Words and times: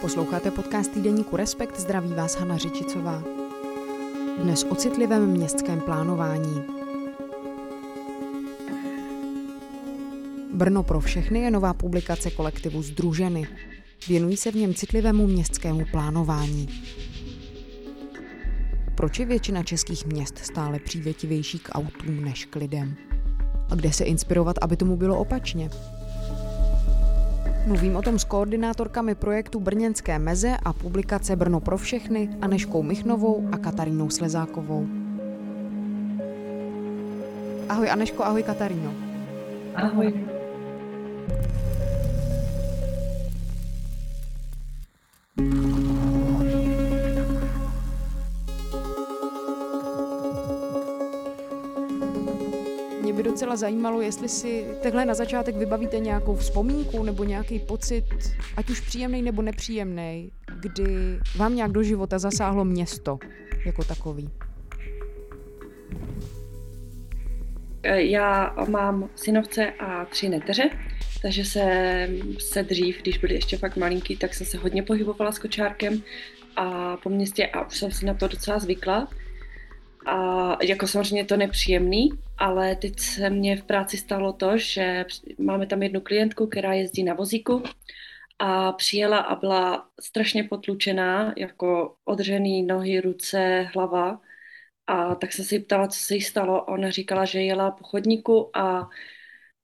Posloucháte 0.00 0.50
podcast 0.50 0.92
týdeníku 0.92 1.36
Respekt, 1.36 1.80
zdraví 1.80 2.14
vás 2.14 2.36
Hana 2.36 2.56
Řičicová. 2.56 3.22
Dnes 4.42 4.64
o 4.64 4.74
citlivém 4.74 5.26
městském 5.26 5.80
plánování. 5.80 6.62
Brno 10.54 10.82
pro 10.82 11.00
všechny 11.00 11.40
je 11.40 11.50
nová 11.50 11.74
publikace 11.74 12.30
kolektivu 12.30 12.82
Združeny. 12.82 13.48
Věnují 14.08 14.36
se 14.36 14.50
v 14.52 14.54
něm 14.54 14.74
citlivému 14.74 15.26
městskému 15.26 15.84
plánování. 15.90 16.68
Proč 18.94 19.18
je 19.18 19.26
většina 19.26 19.62
českých 19.62 20.06
měst 20.06 20.38
stále 20.38 20.78
přívětivější 20.78 21.58
k 21.58 21.68
autům 21.72 22.24
než 22.24 22.44
k 22.44 22.56
lidem? 22.56 22.96
A 23.70 23.74
kde 23.74 23.92
se 23.92 24.04
inspirovat, 24.04 24.56
aby 24.60 24.76
tomu 24.76 24.96
bylo 24.96 25.18
opačně? 25.18 25.70
Mluvím 27.66 27.96
o 27.96 28.02
tom 28.02 28.18
s 28.18 28.24
koordinátorkami 28.24 29.14
projektu 29.14 29.60
Brněnské 29.60 30.18
meze 30.18 30.56
a 30.64 30.72
publikace 30.72 31.36
Brno 31.36 31.60
pro 31.60 31.78
všechny 31.78 32.28
Aneškou 32.40 32.82
Michnovou 32.82 33.48
a 33.52 33.58
Katarínou 33.58 34.10
Slezákovou. 34.10 34.86
Ahoj 37.68 37.90
Aneško, 37.90 38.24
ahoj 38.24 38.42
Kataríno. 38.42 38.94
Ahoj. 39.74 40.35
Zajímalo, 53.56 54.00
jestli 54.00 54.28
si 54.28 54.66
takhle 54.82 55.04
na 55.04 55.14
začátek 55.14 55.56
vybavíte 55.56 55.98
nějakou 55.98 56.36
vzpomínku 56.36 57.02
nebo 57.02 57.24
nějaký 57.24 57.58
pocit, 57.58 58.04
ať 58.56 58.70
už 58.70 58.80
příjemný 58.80 59.22
nebo 59.22 59.42
nepříjemný, 59.42 60.32
kdy 60.60 61.18
vám 61.36 61.56
nějak 61.56 61.72
do 61.72 61.82
života 61.82 62.18
zasáhlo 62.18 62.64
město 62.64 63.18
jako 63.66 63.84
takový. 63.84 64.30
Já 67.84 68.54
mám 68.68 69.08
synovce 69.14 69.70
a 69.70 70.04
tři 70.04 70.28
neteře, 70.28 70.70
takže 71.22 71.44
se, 71.44 71.64
se 72.38 72.62
dřív, 72.62 73.02
když 73.02 73.18
byli 73.18 73.34
ještě 73.34 73.56
fakt 73.56 73.76
malinký, 73.76 74.16
tak 74.16 74.34
jsem 74.34 74.46
se 74.46 74.58
hodně 74.58 74.82
pohybovala 74.82 75.32
s 75.32 75.38
kočárkem 75.38 76.02
a 76.56 76.96
po 76.96 77.10
městě 77.10 77.46
a 77.46 77.66
už 77.66 77.78
jsem 77.78 77.90
si 77.90 78.06
na 78.06 78.14
to 78.14 78.28
docela 78.28 78.58
zvykla. 78.58 79.08
A 80.06 80.56
jako 80.64 80.86
samozřejmě 80.86 81.24
to 81.24 81.36
nepříjemný, 81.36 82.10
ale 82.38 82.76
teď 82.76 83.00
se 83.00 83.30
mně 83.30 83.56
v 83.56 83.64
práci 83.64 83.96
stalo 83.96 84.32
to, 84.32 84.58
že 84.58 85.04
máme 85.38 85.66
tam 85.66 85.82
jednu 85.82 86.00
klientku, 86.00 86.46
která 86.46 86.72
jezdí 86.72 87.04
na 87.04 87.14
vozíku 87.14 87.62
a 88.38 88.72
přijela 88.72 89.18
a 89.18 89.34
byla 89.36 89.88
strašně 90.00 90.44
potlučená, 90.44 91.34
jako 91.36 91.96
odřený 92.04 92.62
nohy, 92.62 93.00
ruce, 93.00 93.68
hlava. 93.74 94.20
A 94.86 95.14
tak 95.14 95.32
jsem 95.32 95.44
se 95.44 95.54
jí 95.54 95.62
ptala, 95.62 95.88
co 95.88 95.98
se 96.00 96.14
jí 96.14 96.20
stalo. 96.22 96.64
Ona 96.64 96.90
říkala, 96.90 97.24
že 97.24 97.42
jela 97.42 97.70
po 97.70 97.84
chodníku 97.84 98.56
a 98.56 98.88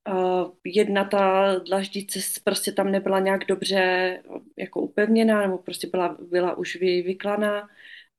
Uh, 0.09 0.51
jedna 0.65 1.05
ta 1.05 1.55
dlaždice 1.59 2.21
prostě 2.45 2.73
tam 2.73 2.91
nebyla 2.91 3.21
nějak 3.21 3.45
dobře 3.45 4.23
jako 4.59 4.81
upevněná, 4.81 5.43
nebo 5.43 5.59
prostě 5.59 5.87
byla, 5.87 6.17
byla 6.21 6.56
už 6.59 6.77
vy, 6.77 7.03
vyklaná 7.03 7.69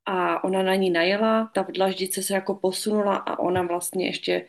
a 0.06 0.44
ona 0.44 0.62
na 0.62 0.74
ní 0.74 0.90
najela, 0.90 1.50
ta 1.54 1.62
dlaždice 1.62 2.22
se 2.22 2.34
jako 2.34 2.54
posunula 2.54 3.16
a 3.16 3.38
ona 3.38 3.62
vlastně 3.62 4.06
ještě 4.06 4.46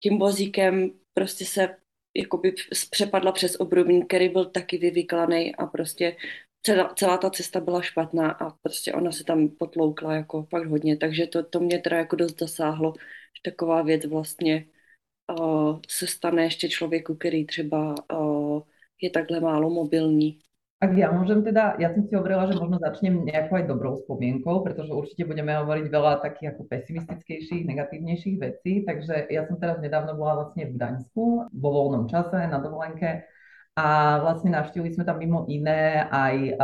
tím 0.00 0.18
vozíkem 0.18 0.90
prostě 1.14 1.44
se 1.44 1.76
jakoby 2.16 2.54
přepadla 2.90 3.32
přes 3.32 3.56
obrubník, 3.60 4.06
který 4.06 4.28
byl 4.28 4.44
taky 4.44 4.78
vyvyklaný 4.78 5.56
a 5.56 5.66
prostě 5.66 6.16
celá, 6.62 6.94
celá 6.94 7.18
ta 7.18 7.30
cesta 7.30 7.60
byla 7.60 7.82
špatná 7.82 8.30
a 8.30 8.50
prostě 8.50 8.92
ona 8.92 9.12
se 9.12 9.24
tam 9.24 9.48
potloukla 9.48 10.14
jako 10.14 10.42
fakt 10.44 10.66
hodně, 10.66 10.96
takže 10.96 11.26
to, 11.26 11.44
to 11.44 11.60
mě 11.60 11.78
teda 11.78 11.96
jako 11.98 12.16
dost 12.16 12.38
zasáhlo, 12.38 12.94
že 13.36 13.50
taková 13.50 13.82
věc 13.82 14.06
vlastně 14.06 14.66
uh, 15.40 15.80
se 15.88 16.06
stane 16.06 16.44
ještě 16.44 16.68
člověku, 16.68 17.14
který 17.14 17.46
třeba 17.46 17.94
uh, 18.12 18.62
je 19.02 19.10
takhle 19.10 19.40
málo 19.40 19.70
mobilní. 19.70 20.38
Ak 20.84 20.92
ja 20.92 21.08
môžem 21.08 21.40
teda, 21.40 21.80
ja 21.80 21.88
som 21.96 22.04
si 22.04 22.12
hovorila, 22.12 22.44
že 22.44 22.60
možno 22.60 22.76
začnem 22.76 23.24
nejakou 23.24 23.56
aj 23.56 23.72
dobrou 23.72 23.96
spomienkou, 23.96 24.60
pretože 24.60 24.92
určite 24.92 25.24
budeme 25.24 25.56
hovoriť 25.56 25.88
veľa 25.88 26.20
takých 26.20 26.52
ako 26.52 26.68
pesimistickejších, 26.68 27.64
negatívnejších 27.64 28.36
vecí, 28.36 28.84
takže 28.84 29.32
ja 29.32 29.48
som 29.48 29.56
teraz 29.56 29.80
nedávno 29.80 30.12
bola 30.12 30.44
vlastne 30.44 30.68
v 30.68 30.76
Gdaňsku, 30.76 31.24
vo 31.56 31.68
voľnom 31.72 32.04
čase, 32.12 32.36
na 32.36 32.60
dovolenke. 32.60 33.24
A 33.80 34.20
vlastne 34.20 34.52
navštívili 34.52 34.92
sme 34.92 35.08
tam 35.08 35.24
mimo 35.24 35.48
iné 35.48 36.04
aj 36.04 36.34
uh, 36.52 36.56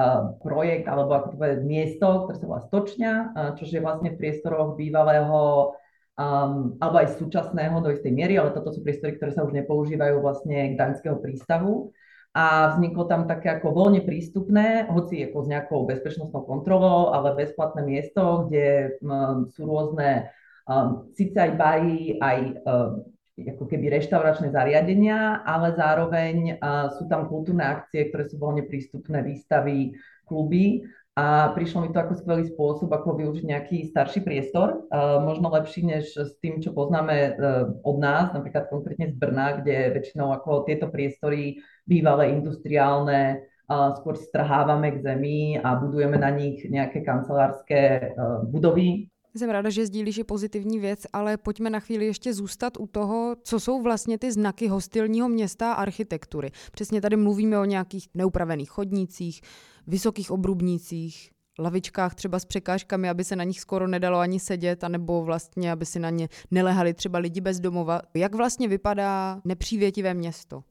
projekt, 0.44 0.84
alebo 0.84 1.16
ako 1.16 1.26
to 1.32 1.36
povedať, 1.40 1.60
miesto, 1.64 2.06
ktoré 2.28 2.36
sa 2.36 2.46
volá 2.46 2.62
Stočňa, 2.68 3.12
uh, 3.16 3.50
čo 3.56 3.64
je 3.64 3.80
vlastne 3.80 4.12
v 4.12 4.20
priestoroch 4.20 4.76
bývalého 4.76 5.72
um, 6.20 6.76
alebo 6.76 6.96
aj 7.00 7.16
súčasného 7.16 7.80
do 7.80 7.88
istej 7.88 8.12
miery, 8.12 8.36
ale 8.36 8.52
toto 8.52 8.68
sú 8.68 8.84
priestory, 8.84 9.16
ktoré 9.16 9.32
sa 9.32 9.48
už 9.48 9.56
nepoužívajú 9.56 10.20
vlastne 10.20 10.76
Gdaňského 10.76 11.16
prístavu 11.24 11.96
a 12.30 12.74
vzniklo 12.74 13.10
tam 13.10 13.26
také 13.26 13.50
ako 13.50 13.74
voľne 13.74 14.06
prístupné, 14.06 14.86
hoci 14.86 15.26
ako 15.26 15.38
s 15.42 15.48
nejakou 15.50 15.80
bezpečnostnou 15.82 16.46
kontrolou, 16.46 17.10
ale 17.10 17.34
bezplatné 17.34 17.82
miesto, 17.82 18.46
kde 18.46 18.98
um, 19.02 19.50
sú 19.50 19.66
rôzne 19.66 20.30
um, 20.70 21.10
síce 21.10 21.34
aj 21.34 21.52
bary, 21.58 22.22
aj 22.22 22.38
um, 22.62 23.02
ako 23.34 23.64
keby 23.66 23.90
reštauračné 23.98 24.54
zariadenia, 24.54 25.42
ale 25.42 25.74
zároveň 25.74 26.60
uh, 26.62 26.94
sú 26.94 27.10
tam 27.10 27.26
kultúrne 27.26 27.66
akcie, 27.66 28.14
ktoré 28.14 28.30
sú 28.30 28.38
voľne 28.38 28.62
prístupné, 28.62 29.26
výstavy, 29.26 29.98
kluby 30.30 30.86
a 31.20 31.52
prišlo 31.52 31.84
mi 31.84 31.92
to 31.92 32.00
ako 32.00 32.16
skvelý 32.16 32.48
spôsob, 32.48 32.88
ako 32.88 33.12
využiť 33.20 33.44
nejaký 33.44 33.78
starší 33.92 34.24
priestor, 34.24 34.88
uh, 34.88 35.20
možno 35.20 35.52
lepší 35.52 35.84
než 35.84 36.16
s 36.16 36.32
tým, 36.40 36.64
čo 36.64 36.72
poznáme 36.72 37.36
uh, 37.36 37.76
od 37.84 37.96
nás, 38.00 38.32
napríklad 38.32 38.72
konkrétne 38.72 39.12
z 39.12 39.20
Brna, 39.20 39.60
kde 39.60 40.00
väčšinou 40.00 40.32
ako 40.32 40.64
tieto 40.64 40.88
priestory 40.88 41.60
bývalé 41.84 42.32
industriálne 42.32 43.36
uh, 43.68 43.92
skôr 44.00 44.16
strhávame 44.16 44.96
k 44.96 45.04
zemi 45.04 45.60
a 45.60 45.76
budujeme 45.76 46.16
na 46.16 46.32
nich 46.32 46.64
nějaké 46.64 47.04
kancelárské 47.04 48.16
uh, 48.16 48.40
budovy. 48.48 49.09
Jsem 49.34 49.50
ráda, 49.50 49.70
že 49.70 49.86
sdílíš 49.86 50.16
je 50.16 50.24
pozitivní 50.24 50.78
věc, 50.78 51.06
ale 51.12 51.36
pojďme 51.36 51.70
na 51.70 51.80
chvíli 51.80 52.06
ještě 52.06 52.34
zůstat 52.34 52.72
u 52.78 52.86
toho, 52.86 53.36
co 53.42 53.60
jsou 53.60 53.82
vlastně 53.82 54.18
ty 54.18 54.32
znaky 54.32 54.68
hostilního 54.68 55.28
města 55.28 55.72
a 55.72 55.74
architektury. 55.74 56.50
Přesně 56.72 57.00
tady 57.00 57.16
mluvíme 57.16 57.58
o 57.58 57.64
nějakých 57.64 58.08
neupravených 58.14 58.70
chodnících, 58.70 59.40
vysokých 59.86 60.30
obrubnících, 60.30 61.30
lavičkách 61.58 62.14
třeba 62.14 62.38
s 62.38 62.44
překážkami, 62.44 63.08
aby 63.08 63.24
se 63.24 63.36
na 63.36 63.44
nich 63.44 63.60
skoro 63.60 63.88
nedalo 63.88 64.18
ani 64.18 64.40
sedět, 64.40 64.84
anebo 64.84 65.24
vlastně, 65.24 65.72
aby 65.72 65.86
si 65.86 65.98
na 65.98 66.10
ně 66.10 66.28
nelehali 66.50 66.94
třeba 66.94 67.18
lidi 67.18 67.40
bez 67.40 67.60
domova. 67.60 68.00
Jak 68.14 68.34
vlastně 68.34 68.68
vypadá 68.68 69.40
nepřívětivé 69.44 70.14
město? 70.14 70.62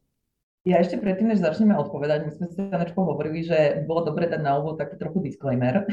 Ja 0.70 0.78
ešte 0.86 1.02
predtým, 1.02 1.34
než 1.34 1.42
začneme 1.42 1.74
odpovedať, 1.82 2.30
my 2.30 2.32
sme 2.38 2.48
si 2.54 2.62
Janečkou 2.62 3.02
hovorili, 3.02 3.42
že 3.42 3.82
bolo 3.90 4.06
dobre 4.06 4.30
dať 4.30 4.38
na 4.38 4.62
úvod 4.62 4.78
taký 4.78 5.02
trochu 5.02 5.26
disclaimer 5.26 5.90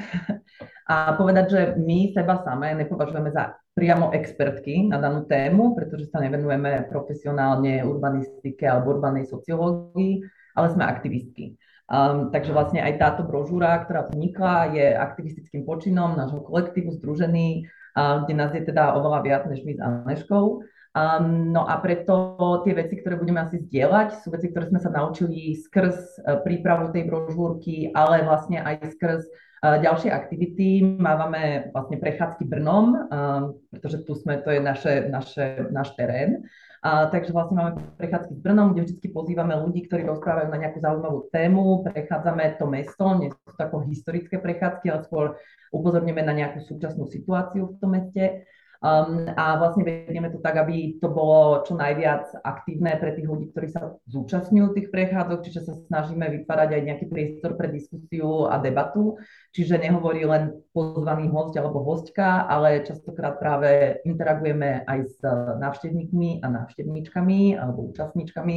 a 0.93 1.17
povedať, 1.17 1.47
že 1.49 1.61
my 1.81 2.13
seba 2.13 2.45
samé 2.45 2.77
nepovažujeme 2.77 3.33
za 3.33 3.57
priamo 3.73 4.13
expertky 4.13 4.85
na 4.85 5.01
danú 5.01 5.25
tému, 5.25 5.73
pretože 5.73 6.13
sa 6.13 6.21
nevenujeme 6.21 6.93
profesionálne 6.93 7.89
urbanistike 7.89 8.69
alebo 8.69 9.01
urbanej 9.01 9.33
sociológii, 9.33 10.21
ale 10.53 10.67
sme 10.69 10.85
aktivistky. 10.85 11.57
Um, 11.89 12.29
takže 12.29 12.53
vlastne 12.53 12.85
aj 12.85 13.01
táto 13.01 13.25
brožúra, 13.25 13.81
ktorá 13.81 14.13
vznikla, 14.13 14.77
je 14.77 14.87
aktivistickým 14.93 15.65
počinom 15.65 16.21
nášho 16.21 16.45
kolektívu 16.45 16.93
Združený, 17.01 17.65
uh, 17.97 18.29
kde 18.29 18.35
nás 18.37 18.53
je 18.53 18.61
teda 18.61 18.93
oveľa 18.93 19.25
viac 19.25 19.43
než 19.49 19.65
my 19.65 19.73
s 19.73 19.81
Aneškou. 19.81 20.69
Um, 20.97 21.53
no 21.53 21.69
a 21.69 21.77
preto 21.77 22.41
tie 22.65 22.73
veci, 22.73 22.97
ktoré 22.97 23.21
budeme 23.21 23.45
asi 23.45 23.61
zdieľať, 23.69 24.25
sú 24.25 24.33
veci, 24.33 24.49
ktoré 24.49 24.73
sme 24.73 24.81
sa 24.81 24.89
naučili 24.89 25.53
skrz 25.53 26.25
uh, 26.25 26.41
prípravu 26.41 26.89
tej 26.89 27.05
brožúrky, 27.05 27.93
ale 27.93 28.25
vlastne 28.25 28.65
aj 28.65 28.97
skrz 28.97 29.21
uh, 29.29 29.77
ďalšie 29.77 30.09
aktivity. 30.09 30.97
Mávame 30.97 31.69
vlastne 31.77 32.01
prechádzky 32.01 32.49
Brnom, 32.49 32.87
um, 32.97 33.61
pretože 33.69 34.09
tu 34.09 34.17
sme, 34.17 34.41
to 34.41 34.49
je 34.49 34.61
naše, 34.65 34.95
naše, 35.13 35.69
náš 35.69 35.93
terén. 36.01 36.49
A, 36.87 37.11
takže 37.11 37.35
vlastne 37.35 37.59
máme 37.59 37.73
prechádzky 37.99 38.39
s 38.39 38.41
Brnom, 38.47 38.71
kde 38.71 38.87
vždy 38.87 39.09
pozývame 39.11 39.59
ľudí, 39.59 39.91
ktorí 39.91 40.07
rozprávajú 40.07 40.55
na 40.55 40.61
nejakú 40.61 40.79
zaujímavú 40.79 41.27
tému, 41.35 41.83
prechádzame 41.83 42.63
to 42.63 42.67
mesto, 42.71 43.05
nie 43.19 43.35
sú 43.35 43.51
to 43.59 43.59
ako 43.59 43.91
historické 43.91 44.39
prechádzky, 44.39 44.95
ale 44.95 45.03
skôr 45.03 45.35
upozorníme 45.75 46.23
na 46.23 46.31
nejakú 46.31 46.63
súčasnú 46.63 47.11
situáciu 47.11 47.75
v 47.75 47.79
tom 47.83 47.91
meste. 47.91 48.47
Um, 48.85 49.25
a 49.33 49.57
vlastne 49.57 49.89
vedieme 49.89 50.29
to 50.29 50.37
tak, 50.45 50.61
aby 50.61 51.01
to 51.01 51.09
bolo 51.09 51.65
čo 51.65 51.73
najviac 51.73 52.29
aktívne 52.45 52.93
pre 53.01 53.17
tých 53.17 53.25
ľudí, 53.25 53.49
ktorí 53.49 53.73
sa 53.73 53.97
zúčastňujú 54.05 54.67
tých 54.77 54.89
prechádzok, 54.93 55.39
čiže 55.49 55.61
sa 55.65 55.75
snažíme 55.89 56.29
vytvárať 56.29 56.77
aj 56.77 56.83
nejaký 56.85 57.07
priestor 57.09 57.57
pre 57.57 57.73
diskusiu 57.73 58.45
a 58.53 58.61
debatu, 58.61 59.17
čiže 59.57 59.81
nehovorí 59.81 60.29
len 60.29 60.61
pozvaný 60.77 61.33
host 61.33 61.57
alebo 61.57 61.81
hostka, 61.81 62.45
ale 62.45 62.85
častokrát 62.85 63.41
práve 63.41 64.01
interagujeme 64.05 64.85
aj 64.85 64.99
s 65.09 65.19
návštevníkmi 65.57 66.45
a 66.45 66.47
návštevníčkami 66.53 67.57
alebo 67.57 67.89
účastníčkami 67.89 68.57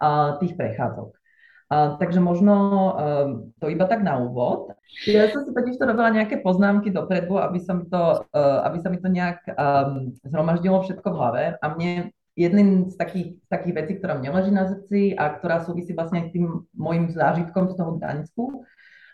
uh, 0.00 0.40
tých 0.40 0.56
prechádzok. 0.56 1.27
Takže 1.68 2.20
možno 2.24 2.54
to 3.60 3.68
iba 3.68 3.84
tak 3.84 4.00
na 4.00 4.16
úvod. 4.16 4.72
Ja 5.04 5.28
som 5.28 5.44
si 5.44 5.52
totiž 5.52 5.76
to 5.76 5.84
robila 5.84 6.08
nejaké 6.08 6.40
poznámky 6.40 6.88
dopredu, 6.88 7.36
aby 7.36 7.60
sa 7.60 7.76
mi 7.76 7.84
to, 7.84 8.24
aby 8.34 8.80
sa 8.80 8.88
mi 8.88 8.96
to 8.96 9.12
nejak 9.12 9.44
um, 9.52 10.16
zhromaždilo 10.24 10.80
všetko 10.80 11.04
v 11.12 11.18
hlave. 11.20 11.42
A 11.60 11.66
mne 11.76 12.16
jedným 12.38 12.88
z 12.88 12.96
takých, 12.96 13.28
z 13.44 13.48
takých 13.50 13.74
vecí, 13.84 13.92
ktorá 14.00 14.16
mne 14.16 14.30
leží 14.32 14.48
na 14.54 14.64
srdci 14.64 15.12
a 15.18 15.28
ktorá 15.36 15.60
súvisí 15.66 15.92
vlastne 15.92 16.24
s 16.24 16.32
tým 16.32 16.64
môjim 16.72 17.12
zážitkom 17.12 17.68
z 17.68 17.74
toho 17.76 18.00
Gdaňsku, 18.00 18.44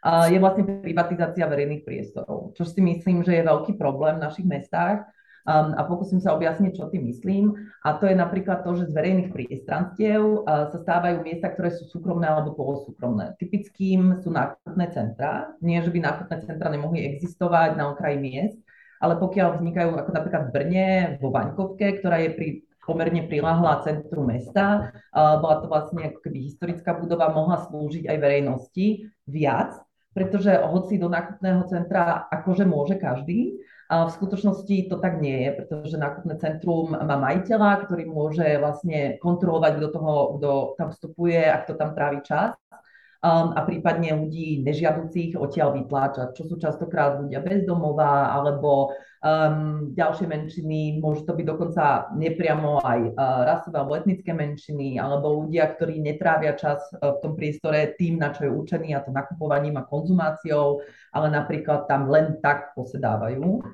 je 0.05 0.37
vlastne 0.37 0.85
privatizácia 0.85 1.49
verejných 1.49 1.81
priestorov, 1.81 2.53
čo 2.53 2.69
si 2.69 2.85
myslím, 2.85 3.25
že 3.25 3.41
je 3.41 3.49
veľký 3.49 3.81
problém 3.81 4.21
v 4.21 4.25
našich 4.29 4.45
mestách 4.45 5.09
Um, 5.45 5.77
a 5.77 5.85
pokúsim 5.85 6.25
sa 6.25 6.33
objasniť, 6.33 6.73
čo 6.73 6.89
tým 6.89 7.05
myslím. 7.13 7.53
A 7.85 8.01
to 8.01 8.09
je 8.09 8.17
napríklad 8.17 8.65
to, 8.65 8.81
že 8.81 8.89
z 8.89 8.97
verejných 8.97 9.29
priestranstiev 9.29 10.41
uh, 10.41 10.73
sa 10.73 10.79
stávajú 10.81 11.21
miesta, 11.21 11.53
ktoré 11.53 11.69
sú 11.69 11.85
súkromné 11.85 12.25
alebo 12.25 12.57
polosúkromné. 12.57 13.37
Typickým 13.37 14.25
sú 14.25 14.33
nákupné 14.33 14.89
centra. 14.97 15.53
Nie, 15.61 15.85
že 15.85 15.93
by 15.93 16.01
nákupné 16.01 16.49
centra 16.49 16.73
nemohli 16.73 17.05
existovať 17.13 17.77
na 17.77 17.93
okraji 17.93 18.17
miest, 18.25 18.57
ale 19.05 19.21
pokiaľ 19.21 19.61
vznikajú 19.61 19.93
ako 19.93 20.11
napríklad 20.17 20.43
v 20.49 20.53
Brne, 20.57 20.89
vo 21.21 21.29
Vaňkovke, 21.29 22.01
ktorá 22.01 22.25
je 22.25 22.31
pri 22.33 22.49
pomerne 22.89 23.29
priláhla 23.29 23.85
centru 23.85 24.25
mesta. 24.25 24.97
Uh, 25.13 25.45
bola 25.45 25.61
to 25.61 25.69
vlastne 25.69 26.09
ako 26.09 26.25
keby 26.25 26.41
historická 26.41 26.97
budova, 26.97 27.29
mohla 27.29 27.61
slúžiť 27.69 28.09
aj 28.09 28.17
verejnosti 28.17 29.13
viac, 29.29 29.77
pretože 30.17 30.57
hoci 30.57 30.97
do 30.97 31.13
nákupného 31.13 31.69
centra 31.69 32.25
akože 32.33 32.65
môže 32.65 32.97
každý, 32.97 33.61
a 33.85 34.09
v 34.09 34.15
skutočnosti 34.17 34.89
to 34.89 34.97
tak 34.97 35.21
nie 35.21 35.45
je, 35.45 35.51
pretože 35.61 36.01
nákupné 36.01 36.41
centrum 36.41 36.97
má 36.97 37.17
majiteľa, 37.21 37.85
ktorý 37.85 38.09
môže 38.09 38.57
vlastne 38.57 39.21
kontrolovať, 39.21 39.73
kto, 39.77 39.89
toho, 39.93 40.13
kto 40.41 40.51
tam 40.81 40.89
vstupuje 40.89 41.41
a 41.45 41.61
kto 41.61 41.73
tam 41.77 41.93
trávi 41.93 42.25
čas 42.25 42.57
um, 43.25 43.57
a 43.57 43.61
prípadne 43.65 44.13
ľudí 44.13 44.61
nežiaducích 44.61 45.41
odtiaľ 45.41 45.81
vytláčať, 45.81 46.37
čo 46.37 46.45
sú 46.45 46.61
častokrát 46.61 47.25
ľudia 47.25 47.41
bezdomová 47.41 48.37
alebo 48.37 48.93
um, 49.25 49.91
ďalšie 49.97 50.29
menšiny, 50.29 51.01
môžu 51.01 51.25
to 51.25 51.33
byť 51.33 51.47
dokonca 51.49 52.13
nepriamo 52.13 52.85
aj 52.85 53.01
uh, 53.17 53.41
rasové 53.49 53.81
alebo 53.81 53.97
etnické 53.97 54.37
menšiny 54.37 55.01
alebo 55.01 55.49
ľudia, 55.49 55.73
ktorí 55.73 56.05
netrávia 56.05 56.53
čas 56.53 56.85
uh, 57.01 57.17
v 57.17 57.19
tom 57.25 57.33
priestore 57.33 57.97
tým, 57.97 58.21
na 58.21 58.29
čo 58.37 58.45
je 58.45 58.53
určený 58.53 58.93
a 58.93 59.01
to 59.01 59.09
nakupovaním 59.09 59.81
a 59.81 59.89
konzumáciou, 59.89 60.85
ale 61.17 61.33
napríklad 61.33 61.89
tam 61.89 62.13
len 62.13 62.37
tak 62.45 62.77
posedávajú. 62.77 63.65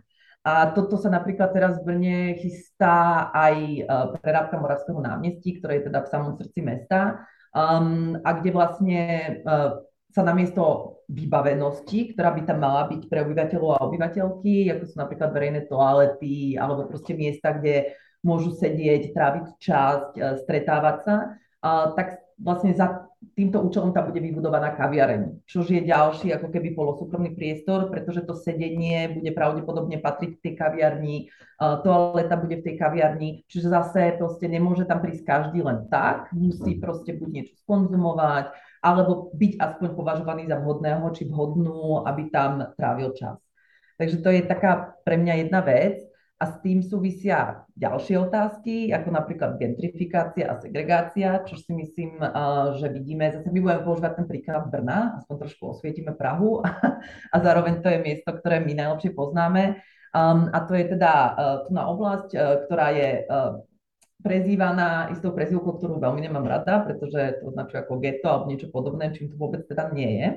A 0.40 0.72
toto 0.72 0.96
sa 0.96 1.12
napríklad 1.12 1.52
teraz 1.52 1.76
v 1.76 1.84
Brne 1.84 2.18
chystá 2.40 3.28
aj 3.28 3.56
uh, 3.84 4.16
prerábka 4.24 4.56
Moravského 4.56 4.96
námestí, 4.96 5.60
ktoré 5.60 5.82
je 5.82 5.92
teda 5.92 6.00
v 6.00 6.08
samom 6.08 6.32
srdci 6.32 6.64
mesta, 6.64 7.28
um, 7.54 8.18
a 8.22 8.30
kde 8.38 8.50
vlastne 8.54 9.02
uh, 9.44 9.82
sa 10.10 10.22
namiesto 10.26 10.96
vybavenosti, 11.10 12.14
ktorá 12.14 12.34
by 12.34 12.42
tam 12.46 12.62
mala 12.62 12.86
byť 12.90 13.06
pre 13.06 13.22
obyvateľov 13.26 13.70
a 13.78 13.84
obyvateľky, 13.86 14.70
ako 14.70 14.82
sú 14.86 14.96
napríklad 14.98 15.30
verejné 15.30 15.60
toalety 15.66 16.54
alebo 16.54 16.86
proste 16.86 17.14
miesta, 17.14 17.54
kde 17.54 17.94
môžu 18.22 18.54
sedieť, 18.54 19.14
tráviť 19.14 19.44
časť, 19.58 20.10
uh, 20.18 20.36
stretávať 20.42 20.96
sa, 21.06 21.16
uh, 21.62 21.94
tak 21.94 22.29
vlastne 22.40 22.72
za 22.72 23.06
týmto 23.36 23.60
účelom 23.60 23.92
tam 23.92 24.08
bude 24.08 24.20
vybudovaná 24.24 24.72
kaviareň, 24.72 25.44
čož 25.44 25.76
je 25.76 25.84
ďalší 25.84 26.32
ako 26.34 26.48
keby 26.48 26.72
polosúkromný 26.72 27.36
priestor, 27.36 27.92
pretože 27.92 28.24
to 28.24 28.32
sedenie 28.32 29.12
bude 29.12 29.28
pravdepodobne 29.36 30.00
patriť 30.00 30.40
k 30.40 30.42
tej 30.48 30.54
kaviarni, 30.56 31.16
toaleta 31.60 32.40
bude 32.40 32.64
v 32.64 32.64
tej 32.64 32.74
kaviarni, 32.80 33.44
čiže 33.44 33.68
zase 33.68 34.16
proste 34.16 34.48
nemôže 34.48 34.88
tam 34.88 35.04
prísť 35.04 35.28
každý 35.28 35.60
len 35.60 35.84
tak, 35.92 36.32
musí 36.32 36.80
proste 36.80 37.12
buď 37.12 37.28
niečo 37.28 37.54
skonzumovať, 37.60 38.56
alebo 38.80 39.28
byť 39.36 39.52
aspoň 39.60 39.88
považovaný 39.92 40.48
za 40.48 40.56
vhodného 40.56 41.04
či 41.12 41.28
vhodnú, 41.28 42.08
aby 42.08 42.32
tam 42.32 42.72
trávil 42.80 43.12
čas. 43.12 43.36
Takže 44.00 44.16
to 44.24 44.32
je 44.32 44.42
taká 44.48 44.96
pre 45.04 45.20
mňa 45.20 45.44
jedna 45.44 45.60
vec. 45.60 46.00
A 46.40 46.44
s 46.48 46.56
tým 46.64 46.80
súvisia 46.80 47.68
ďalšie 47.76 48.16
otázky, 48.16 48.96
ako 48.96 49.12
napríklad 49.12 49.60
gentrifikácia 49.60 50.48
a 50.48 50.56
segregácia, 50.56 51.44
čo 51.44 51.60
si 51.60 51.76
myslím, 51.76 52.16
že 52.80 52.88
vidíme, 52.88 53.28
zase 53.28 53.52
my 53.52 53.60
budeme 53.60 53.84
používať 53.84 54.12
ten 54.16 54.26
príklad 54.26 54.72
Brna, 54.72 55.20
aspoň 55.20 55.36
trošku 55.36 55.76
osvietime 55.76 56.16
Prahu 56.16 56.64
a 57.34 57.36
zároveň 57.36 57.84
to 57.84 57.92
je 57.92 58.00
miesto, 58.00 58.32
ktoré 58.32 58.64
my 58.64 58.72
najlepšie 58.72 59.12
poznáme. 59.12 59.84
Um, 60.16 60.48
a 60.50 60.64
to 60.64 60.74
je 60.74 60.96
teda 60.96 61.12
uh, 61.12 61.56
tu 61.68 61.76
na 61.76 61.86
oblasť, 61.92 62.30
uh, 62.32 62.40
ktorá 62.66 62.88
je 62.96 63.28
prezývaná 64.20 65.08
istou 65.12 65.32
prezývkou, 65.32 65.80
ktorú 65.80 65.96
veľmi 66.00 66.20
nemám 66.24 66.44
rada, 66.44 66.84
pretože 66.84 67.40
to 67.40 67.52
označuje 67.52 67.78
ako 67.80 68.00
ghetto 68.00 68.26
alebo 68.28 68.48
niečo 68.52 68.68
podobné, 68.68 69.12
čím 69.16 69.32
to 69.32 69.36
vôbec 69.40 69.64
teda 69.64 69.88
nie 69.92 70.20
je. 70.20 70.28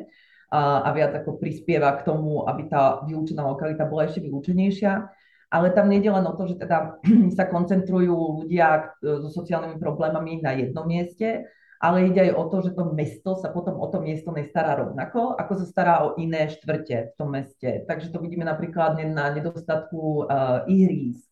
A, 0.54 0.86
viac 0.94 1.12
ako 1.18 1.42
prispieva 1.42 1.98
k 1.98 2.06
tomu, 2.06 2.46
aby 2.46 2.70
tá 2.70 3.02
vylúčená 3.04 3.42
lokalita 3.44 3.90
bola 3.90 4.06
ešte 4.06 4.22
vylúčenejšia 4.22 5.10
ale 5.54 5.70
tam 5.70 5.86
nejde 5.86 6.10
len 6.10 6.26
o 6.26 6.34
to, 6.34 6.50
že 6.50 6.58
teda 6.58 6.98
sa 7.38 7.46
koncentrujú 7.46 8.42
ľudia 8.42 8.98
e, 8.98 9.22
so 9.22 9.30
sociálnymi 9.30 9.78
problémami 9.78 10.42
na 10.42 10.58
jednom 10.58 10.90
mieste, 10.90 11.46
ale 11.78 12.10
ide 12.10 12.32
aj 12.32 12.34
o 12.34 12.44
to, 12.50 12.58
že 12.66 12.72
to 12.74 12.96
mesto 12.96 13.38
sa 13.38 13.54
potom 13.54 13.78
o 13.78 13.86
to 13.92 14.00
miesto 14.02 14.32
nestará 14.32 14.80
rovnako, 14.80 15.36
ako 15.38 15.54
sa 15.62 15.66
stará 15.68 15.94
o 16.08 16.16
iné 16.16 16.48
štvrte 16.48 17.12
v 17.12 17.14
tom 17.20 17.36
meste. 17.36 17.84
Takže 17.86 18.10
to 18.10 18.24
vidíme 18.24 18.48
napríklad 18.48 19.04
na 19.04 19.28
nedostatku 19.36 20.24
uh, 20.24 20.64
ihrísk, 20.64 21.28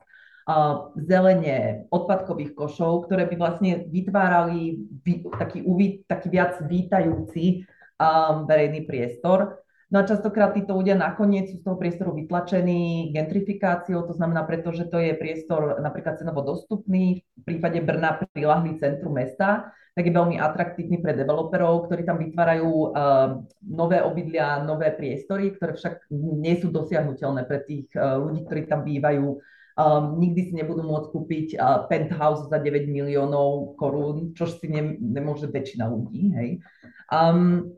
uh, 0.51 0.91
zelene, 0.99 1.87
odpadkových 1.87 2.51
košov, 2.51 3.07
ktoré 3.07 3.31
by 3.31 3.35
vlastne 3.39 3.87
vytvárali 3.87 4.91
taký, 5.39 5.63
uví, 5.63 6.03
taký 6.03 6.27
viac 6.27 6.59
vítajúci 6.67 7.63
um, 7.95 8.43
verejný 8.43 8.83
priestor. 8.83 9.60
No 9.91 9.99
a 9.99 10.07
častokrát 10.07 10.55
títo 10.55 10.71
ľudia 10.71 10.95
nakoniec 10.95 11.51
sú 11.51 11.59
z 11.59 11.67
toho 11.67 11.75
priestoru 11.75 12.15
vytlačení 12.15 13.11
gentrifikáciou, 13.11 14.07
to 14.07 14.15
znamená 14.15 14.47
preto, 14.47 14.71
že 14.71 14.87
to 14.87 14.95
je 14.95 15.11
priestor 15.19 15.83
napríklad 15.83 16.15
cenovo 16.15 16.39
dostupný, 16.47 17.19
v 17.35 17.43
prípade 17.43 17.83
Brna 17.83 18.23
prilahlý 18.31 18.79
centru 18.79 19.11
mesta, 19.11 19.75
tak 19.91 20.07
je 20.07 20.15
veľmi 20.15 20.39
atraktívny 20.39 21.03
pre 21.03 21.11
developerov, 21.11 21.91
ktorí 21.91 22.07
tam 22.07 22.23
vytvárajú 22.23 22.71
uh, 22.71 23.43
nové 23.67 23.99
obydlia, 23.99 24.63
nové 24.63 24.95
priestory, 24.95 25.51
ktoré 25.51 25.75
však 25.75 26.07
nie 26.15 26.55
sú 26.63 26.71
dosiahnutelné 26.71 27.43
pre 27.43 27.59
tých 27.67 27.91
uh, 27.99 28.15
ľudí, 28.15 28.47
ktorí 28.47 28.71
tam 28.71 28.87
bývajú. 28.87 29.43
Um, 29.75 30.19
nikdy 30.23 30.51
si 30.51 30.53
nebudú 30.55 30.87
môcť 30.87 31.07
kúpiť 31.11 31.47
uh, 31.59 31.83
penthouse 31.91 32.47
za 32.47 32.63
9 32.63 32.87
miliónov 32.87 33.75
korún, 33.75 34.31
čo 34.31 34.47
si 34.47 34.71
ne, 34.71 34.95
nemôže 34.99 35.51
väčšina 35.51 35.83
ľudí. 35.91 36.31
Hej. 36.39 36.49
Um, 37.11 37.75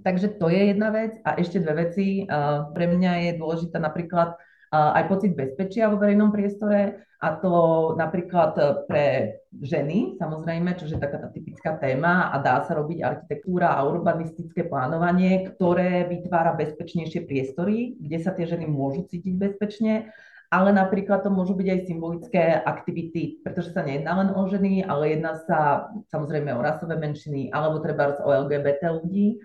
Takže 0.00 0.40
to 0.40 0.48
je 0.48 0.72
jedna 0.72 0.90
vec. 0.90 1.16
A 1.22 1.36
ešte 1.36 1.60
dve 1.60 1.86
veci. 1.86 2.24
Uh, 2.24 2.72
pre 2.72 2.88
mňa 2.88 3.30
je 3.30 3.30
dôležitá 3.38 3.78
napríklad 3.78 4.36
uh, 4.36 4.96
aj 4.96 5.04
pocit 5.08 5.32
bezpečia 5.36 5.92
vo 5.92 6.00
verejnom 6.00 6.32
priestore 6.32 7.06
a 7.20 7.36
to 7.36 7.52
napríklad 8.00 8.56
pre 8.88 9.36
ženy, 9.60 10.16
samozrejme, 10.16 10.72
čo 10.80 10.88
je 10.88 10.96
taká 10.96 11.20
tá 11.20 11.28
typická 11.28 11.76
téma 11.76 12.32
a 12.32 12.40
dá 12.40 12.64
sa 12.64 12.72
robiť 12.72 13.04
architektúra 13.04 13.76
a 13.76 13.84
urbanistické 13.84 14.64
plánovanie, 14.64 15.44
ktoré 15.52 16.08
vytvára 16.08 16.56
bezpečnejšie 16.56 17.28
priestory, 17.28 18.00
kde 18.00 18.18
sa 18.24 18.32
tie 18.32 18.48
ženy 18.48 18.64
môžu 18.64 19.04
cítiť 19.04 19.36
bezpečne, 19.36 20.08
ale 20.48 20.72
napríklad 20.72 21.20
to 21.20 21.28
môžu 21.28 21.52
byť 21.60 21.68
aj 21.68 21.80
symbolické 21.84 22.42
aktivity, 22.56 23.44
pretože 23.44 23.76
sa 23.76 23.84
nejedná 23.84 24.16
len 24.16 24.32
o 24.32 24.42
ženy, 24.48 24.80
ale 24.88 25.12
jedná 25.12 25.36
sa 25.44 25.92
samozrejme 26.08 26.56
o 26.56 26.64
rasové 26.64 26.96
menšiny 26.96 27.52
alebo 27.52 27.84
treba 27.84 28.16
o 28.24 28.32
LGBT 28.32 28.96
ľudí 28.96 29.36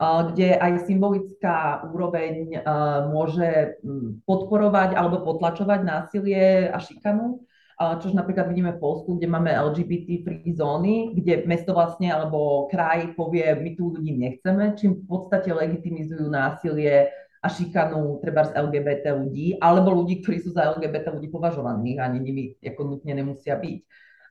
kde 0.00 0.58
aj 0.58 0.90
symbolická 0.90 1.86
úroveň 1.86 2.60
môže 3.14 3.78
podporovať 4.26 4.98
alebo 4.98 5.22
potlačovať 5.22 5.80
násilie 5.86 6.66
a 6.66 6.82
šikanu, 6.82 7.46
čož 7.74 8.14
napríklad 8.14 8.50
vidíme 8.50 8.74
v 8.74 8.82
Polsku, 8.82 9.18
kde 9.18 9.30
máme 9.30 9.50
LGBT 9.54 10.22
free 10.26 10.54
zóny, 10.54 11.14
kde 11.14 11.46
mesto 11.46 11.74
vlastne 11.74 12.10
alebo 12.10 12.66
kraj 12.70 13.14
povie, 13.14 13.50
my 13.54 13.70
tu 13.74 13.94
ľudí 13.94 14.14
nechceme, 14.14 14.74
čím 14.78 15.02
v 15.02 15.04
podstate 15.06 15.50
legitimizujú 15.54 16.26
násilie 16.26 17.10
a 17.44 17.46
šikanu 17.50 18.24
treba 18.24 18.48
z 18.48 18.56
LGBT 18.56 19.14
ľudí, 19.14 19.60
alebo 19.60 19.92
ľudí, 19.94 20.24
ktorí 20.24 20.40
sú 20.40 20.56
za 20.56 20.74
LGBT 20.74 21.12
ľudí 21.12 21.28
považovaní, 21.28 22.00
ani 22.00 22.18
nimi 22.18 22.56
ako 22.62 22.94
nutne 22.94 23.14
nemusia 23.14 23.58
byť 23.58 23.78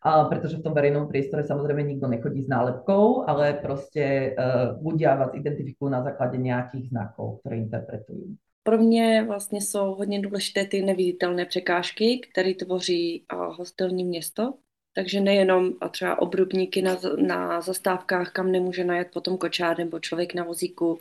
a 0.04 0.28
pretože 0.28 0.60
v 0.60 0.66
tom 0.68 0.76
verejnom 0.76 1.08
priestore 1.08 1.48
samozrejme 1.48 1.80
nikto 1.88 2.12
nechodí 2.12 2.44
s 2.44 2.52
nálepkou, 2.52 3.24
ale 3.24 3.56
proste 3.64 4.36
uh, 4.36 4.76
ľudia 4.84 5.16
vás 5.16 5.32
identifikujú 5.32 5.88
na 5.88 6.04
základe 6.04 6.36
nejakých 6.36 6.92
znakov, 6.92 7.40
ktoré 7.40 7.64
interpretujú. 7.64 8.36
pro 8.64 8.78
mě 8.78 9.24
vlastně 9.28 9.62
jsou 9.62 9.96
hodně 9.96 10.22
důležité 10.22 10.66
ty 10.66 10.82
neviditelné 10.82 11.46
překážky, 11.46 12.20
které 12.32 12.54
tvoří 12.54 13.26
hostelní 13.34 14.04
město. 14.04 14.54
Takže 14.96 15.22
nejenom 15.22 15.74
třeba 15.92 16.22
obrubníky 16.22 16.82
na, 16.82 16.98
na 17.18 17.62
zastávkách, 17.62 18.32
kam 18.32 18.52
nemůže 18.52 18.84
najet 18.84 19.08
potom 19.14 19.38
kočár 19.38 19.78
nebo 19.78 20.00
člověk 20.00 20.34
na 20.34 20.44
vozíku, 20.44 21.00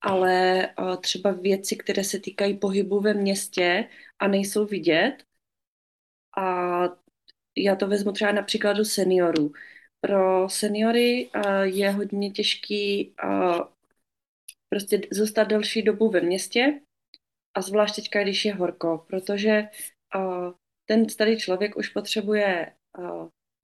ale 0.00 0.68
třeba 1.00 1.30
věci, 1.30 1.76
které 1.76 2.04
se 2.04 2.18
týkají 2.20 2.58
pohybu 2.58 3.00
ve 3.00 3.14
městě 3.14 3.88
a 4.18 4.28
nejsou 4.28 4.66
vidět. 4.66 5.16
A 6.38 6.82
já 7.58 7.76
to 7.76 7.86
vezmu 7.86 8.12
třeba 8.12 8.32
na 8.32 8.42
příkladu 8.42 8.84
seniorů. 8.84 9.52
Pro 10.00 10.48
seniory 10.48 11.30
je 11.62 11.90
hodně 11.90 12.30
těžký 12.30 13.14
prostě 14.68 15.00
zůstat 15.12 15.44
delší 15.44 15.82
dobu 15.82 16.10
ve 16.10 16.20
městě 16.20 16.80
a 17.56 17.62
zvlášť 17.62 17.96
teďka, 17.96 18.22
když 18.22 18.44
je 18.44 18.54
horko, 18.54 19.06
protože 19.08 19.68
ten 20.88 21.08
starý 21.08 21.38
člověk 21.38 21.76
už 21.76 21.88
potřebuje 21.88 22.72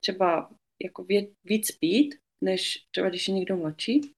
třeba 0.04 0.50
jako 0.82 1.06
víc 1.44 1.70
pít, 1.70 2.14
než 2.44 2.86
třeba 2.90 3.08
když 3.08 3.28
je 3.28 3.34
někdo 3.34 3.56
mladší. 3.56 4.12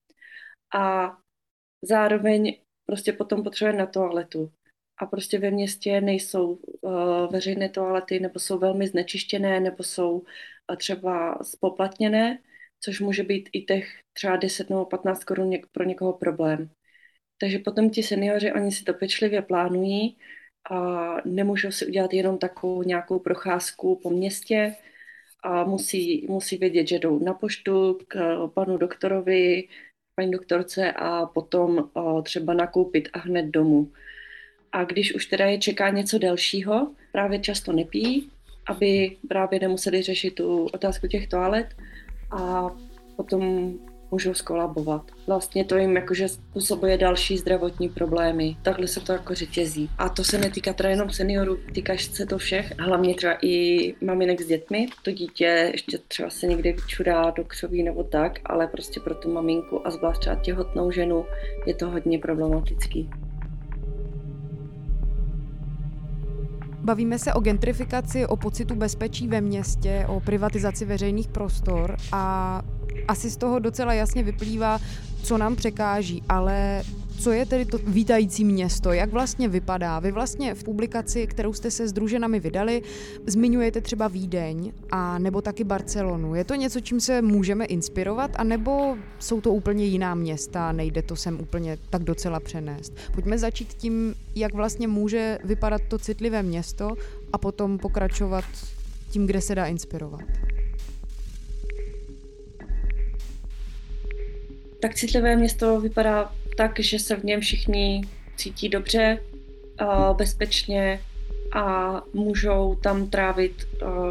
A 0.75 1.17
zároveň 1.81 2.59
prostě 2.85 3.13
potom 3.13 3.43
potřebuje 3.43 3.77
na 3.77 3.85
toaletu. 3.85 4.51
A 4.97 5.05
prostě 5.05 5.39
ve 5.39 5.51
městě 5.51 6.01
nejsou 6.01 6.59
uh, 6.81 7.31
veřejné 7.31 7.69
toalety, 7.69 8.19
nebo 8.19 8.39
jsou 8.39 8.59
velmi 8.59 8.87
znečištěné, 8.87 9.59
nebo 9.59 9.83
jsou 9.83 10.19
uh, 10.19 10.75
třeba 10.77 11.39
spoplatněné, 11.43 12.39
což 12.79 12.99
může 12.99 13.23
být 13.23 13.49
i 13.53 13.61
těch 13.61 13.87
třeba 14.13 14.35
10 14.35 14.69
nebo 14.69 14.85
15 14.85 15.23
korun 15.23 15.49
něk- 15.49 15.67
pro 15.71 15.83
někoho 15.83 16.13
problém. 16.13 16.69
Takže 17.37 17.59
potom 17.59 17.89
ti 17.89 18.03
seniori, 18.03 18.53
oni 18.53 18.71
si 18.71 18.83
to 18.83 18.93
pečlivě 18.93 19.41
plánují 19.41 20.17
a 20.71 21.15
nemůžou 21.25 21.71
si 21.71 21.87
udělat 21.87 22.13
jenom 22.13 22.37
takovou 22.37 22.83
nějakou 22.83 23.19
procházku 23.19 23.99
po 24.03 24.09
městě, 24.09 24.75
a 25.45 25.63
musí, 25.63 26.25
musí 26.29 26.57
vědět, 26.57 26.87
že 26.87 26.99
jdou 26.99 27.19
na 27.19 27.33
poštu 27.33 27.97
k 28.07 28.47
panu 28.53 28.77
doktorovi, 28.77 29.67
paní 30.15 30.31
doktorce 30.31 30.91
a 30.91 31.25
potom 31.25 31.91
třeba 32.23 32.53
nakoupit 32.53 33.09
a 33.13 33.19
hned 33.19 33.45
domů. 33.45 33.91
A 34.75 34.83
když 34.83 35.15
už 35.15 35.25
teda 35.25 35.45
je 35.45 35.57
čeká 35.57 35.89
něco 35.89 36.17
dalšího, 36.17 36.87
právě 37.11 37.39
často 37.39 37.71
nepí, 37.71 38.29
aby 38.67 39.17
právě 39.27 39.59
nemuseli 39.59 40.01
řešit 40.01 40.35
tu 40.35 40.65
otázku 40.65 41.07
těch 41.07 41.27
toalet 41.27 41.67
a 42.31 42.69
potom 43.15 43.73
můžou 44.11 44.33
skolabovat. 44.33 45.11
Vlastně 45.27 45.65
to 45.65 45.77
jim 45.77 45.95
jakože 45.95 46.27
způsobuje 46.27 46.97
další 46.97 47.37
zdravotní 47.37 47.89
problémy. 47.89 48.57
Takhle 48.61 48.87
se 48.87 48.99
to 48.99 49.11
jako 49.11 49.33
řetězí. 49.35 49.89
A 49.97 50.09
to 50.09 50.23
se 50.23 50.37
netýká 50.37 50.73
teda 50.73 50.89
jenom 50.89 51.09
seniorů, 51.09 51.57
týká 51.73 51.93
se 51.97 52.25
to 52.25 52.37
všech, 52.37 52.79
hlavně 52.79 53.15
třeba 53.15 53.37
i 53.41 53.93
maminek 54.01 54.41
s 54.41 54.47
dětmi. 54.47 54.87
To 55.03 55.11
dítě 55.11 55.69
ještě 55.73 55.97
třeba 55.97 56.29
se 56.29 56.47
někde 56.47 56.71
vyčurá 56.71 57.29
do 57.31 57.43
křoví 57.43 57.83
nebo 57.83 58.03
tak, 58.03 58.39
ale 58.45 58.67
prostě 58.67 58.99
pro 58.99 59.15
tu 59.15 59.33
maminku 59.33 59.87
a 59.87 59.91
zvlášť 59.91 60.19
třeba 60.19 60.35
těhotnou 60.35 60.91
ženu 60.91 61.25
je 61.65 61.75
to 61.75 61.89
hodně 61.89 62.19
problematický. 62.19 63.09
Bavíme 66.85 67.19
se 67.19 67.33
o 67.33 67.39
gentrifikaci, 67.39 68.25
o 68.25 68.37
pocitu 68.37 68.75
bezpečí 68.75 69.27
ve 69.27 69.41
městě, 69.41 70.05
o 70.07 70.19
privatizaci 70.19 70.85
veřejných 70.85 71.27
prostor 71.27 71.97
a 72.11 72.61
asi 73.07 73.29
z 73.29 73.37
toho 73.37 73.59
docela 73.59 73.93
jasně 73.93 74.23
vyplývá, 74.23 74.79
co 75.23 75.37
nám 75.37 75.55
překáží, 75.55 76.23
ale 76.29 76.83
co 77.19 77.31
je 77.31 77.45
tedy 77.45 77.65
to 77.65 77.77
vítající 77.77 78.45
město? 78.45 78.93
Jak 78.93 79.09
vlastně 79.09 79.47
vypadá? 79.47 79.99
Vy 79.99 80.11
vlastně 80.11 80.55
v 80.55 80.63
publikaci, 80.63 81.27
kterou 81.27 81.53
jste 81.53 81.71
se 81.71 81.87
s 81.87 81.93
druženami 81.93 82.39
vydali, 82.39 82.81
zmiňujete 83.25 83.81
třeba 83.81 84.07
Vídeň 84.07 84.71
a 84.91 85.19
nebo 85.19 85.41
taky 85.41 85.63
Barcelonu. 85.63 86.35
Je 86.35 86.43
to 86.43 86.55
něco, 86.55 86.79
čím 86.79 86.99
se 86.99 87.21
můžeme 87.21 87.65
inspirovat, 87.65 88.31
a 88.35 88.43
nebo 88.43 88.97
jsou 89.19 89.41
to 89.41 89.51
úplně 89.51 89.85
jiná 89.85 90.15
města, 90.15 90.71
nejde 90.71 91.01
to 91.01 91.15
sem 91.15 91.39
úplně 91.39 91.77
tak 91.89 92.03
docela 92.03 92.39
přenést? 92.39 92.93
Pojďme 93.13 93.37
začít 93.37 93.73
tím, 93.73 94.15
jak 94.35 94.53
vlastně 94.53 94.87
může 94.87 95.39
vypadat 95.43 95.81
to 95.87 95.97
citlivé 95.97 96.43
město 96.43 96.95
a 97.33 97.37
potom 97.37 97.77
pokračovat 97.77 98.45
tím, 99.09 99.27
kde 99.27 99.41
se 99.41 99.55
dá 99.55 99.65
inspirovat. 99.65 100.21
tak 104.87 104.95
citlivé 104.95 105.35
město 105.35 105.79
vypadá 105.79 106.31
tak, 106.57 106.79
že 106.79 106.99
se 106.99 107.15
v 107.15 107.23
něm 107.23 107.41
všichni 107.41 108.01
cítí 108.35 108.69
dobře, 108.69 109.19
bezpečně 110.17 111.01
a 111.53 112.01
můžou 112.13 112.75
tam 112.75 113.09
trávit 113.09 113.65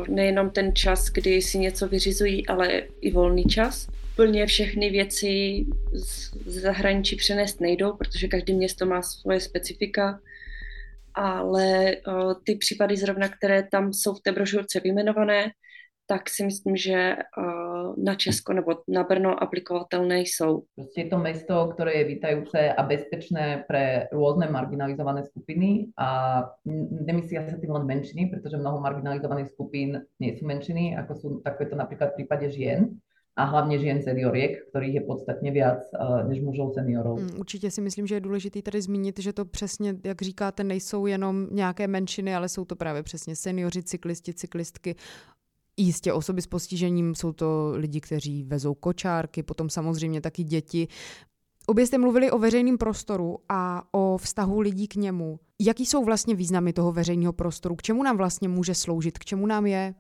nejenom 0.09 0.51
ten 0.51 0.75
čas, 0.75 1.09
kdy 1.11 1.43
si 1.43 1.59
něco 1.59 1.89
vyřizují, 1.89 2.47
ale 2.47 2.83
i 3.01 3.11
volný 3.11 3.45
čas. 3.45 3.89
Plně 4.17 4.47
všechny 4.47 4.91
věci 4.91 5.65
z 5.93 6.61
zahraničí 6.61 7.17
přenést 7.17 7.61
nejdou, 7.61 7.93
protože 7.97 8.29
každé 8.29 8.55
město 8.55 8.87
má 8.87 9.03
svoje 9.03 9.41
specifika, 9.41 10.21
ale 11.15 11.97
ty 12.45 12.57
případy 12.57 12.97
zrovna, 12.97 13.29
které 13.29 13.63
tam 13.63 13.93
jsou 13.93 14.15
v 14.15 14.21
té 14.21 14.33
brožurce 14.33 14.81
vyjmenované, 14.81 15.51
tak 16.07 16.31
si 16.31 16.45
myslím, 16.45 16.77
že 16.77 17.17
na 17.97 18.15
Česko 18.15 18.53
nebo 18.53 18.73
na 18.89 19.03
Brno 19.03 19.43
aplikovatelné 19.43 20.21
jsou. 20.21 20.63
Prostě 20.75 21.01
je 21.01 21.09
to 21.09 21.19
mesto, 21.19 21.71
které 21.75 21.93
je 21.93 22.05
vítajúce 22.05 22.73
a 22.73 22.83
bezpečné 22.83 23.65
pre 23.69 24.09
různé 24.13 24.51
marginalizované 24.51 25.25
skupiny 25.25 25.87
a 25.99 26.43
nemyslia 27.07 27.49
sa 27.51 27.57
tým 27.57 27.71
len 27.71 27.87
menšiny, 27.87 28.27
protože 28.27 28.57
mnoho 28.57 28.81
marginalizovaných 28.81 29.49
skupín 29.49 30.03
nie 30.21 30.37
sú 30.37 30.47
menšiny, 30.47 30.97
ako 30.97 31.13
sú, 31.15 31.29
tak 31.45 31.61
je 31.61 31.67
to 31.67 31.77
napríklad 31.77 32.13
v 32.13 32.15
prípade 32.15 32.51
žien, 32.51 33.01
a 33.37 33.45
hlavně 33.45 33.79
žien 33.79 34.03
senioriek, 34.03 34.69
kterých 34.69 34.95
je 34.95 35.01
podstatně 35.01 35.51
viac 35.51 35.79
uh, 36.01 36.29
než 36.29 36.41
mužů 36.41 36.71
seniorů. 36.75 37.17
Mm, 37.17 37.31
určitě 37.39 37.71
si 37.71 37.81
myslím, 37.81 38.07
že 38.07 38.15
je 38.15 38.21
důležité 38.21 38.63
tady 38.63 38.83
zmínit, 38.83 39.19
že 39.19 39.33
to 39.33 39.45
přesně, 39.45 39.95
jak 40.05 40.23
říkáte, 40.23 40.65
nejsou 40.65 41.07
jenom 41.07 41.47
nějaké 41.51 41.89
menšiny, 41.89 42.35
ale 42.35 42.49
jsou 42.49 42.65
to 42.65 42.77
právě 42.77 43.03
přesně 43.03 43.37
seniori, 43.37 43.83
cyklisti, 43.83 44.35
cyklistky, 44.35 44.95
Jistě 45.76 46.12
osoby 46.12 46.43
s 46.43 46.47
postižením 46.47 47.14
jsou 47.14 47.33
to 47.33 47.73
lidi, 47.75 48.00
kteří 48.00 48.43
vezou 48.43 48.75
kočárky, 48.75 49.43
potom 49.43 49.71
samozřejmě 49.71 50.21
taky 50.21 50.45
děti. 50.45 50.88
Obě 51.66 51.87
jste 51.87 51.99
mluvili 51.99 52.31
o 52.31 52.38
veřejném 52.38 52.78
prostoru 52.78 53.38
a 53.49 53.83
o 53.93 54.19
vztahu 54.19 54.61
lidí 54.61 54.88
k 54.88 54.95
němu. 54.95 55.38
Jaký 55.61 55.87
jsou 55.87 56.04
vlastně 56.04 56.35
významy 56.35 56.73
toho 56.73 56.93
veřejného 56.93 57.33
prostoru? 57.33 57.76
K 57.76 57.83
čemu 57.83 58.02
nám 58.02 58.16
vlastně 58.16 58.49
může 58.49 58.75
sloužit? 58.75 59.19
K 59.19 59.25
čemu 59.25 59.47
nám 59.47 59.66
je? 59.66 59.95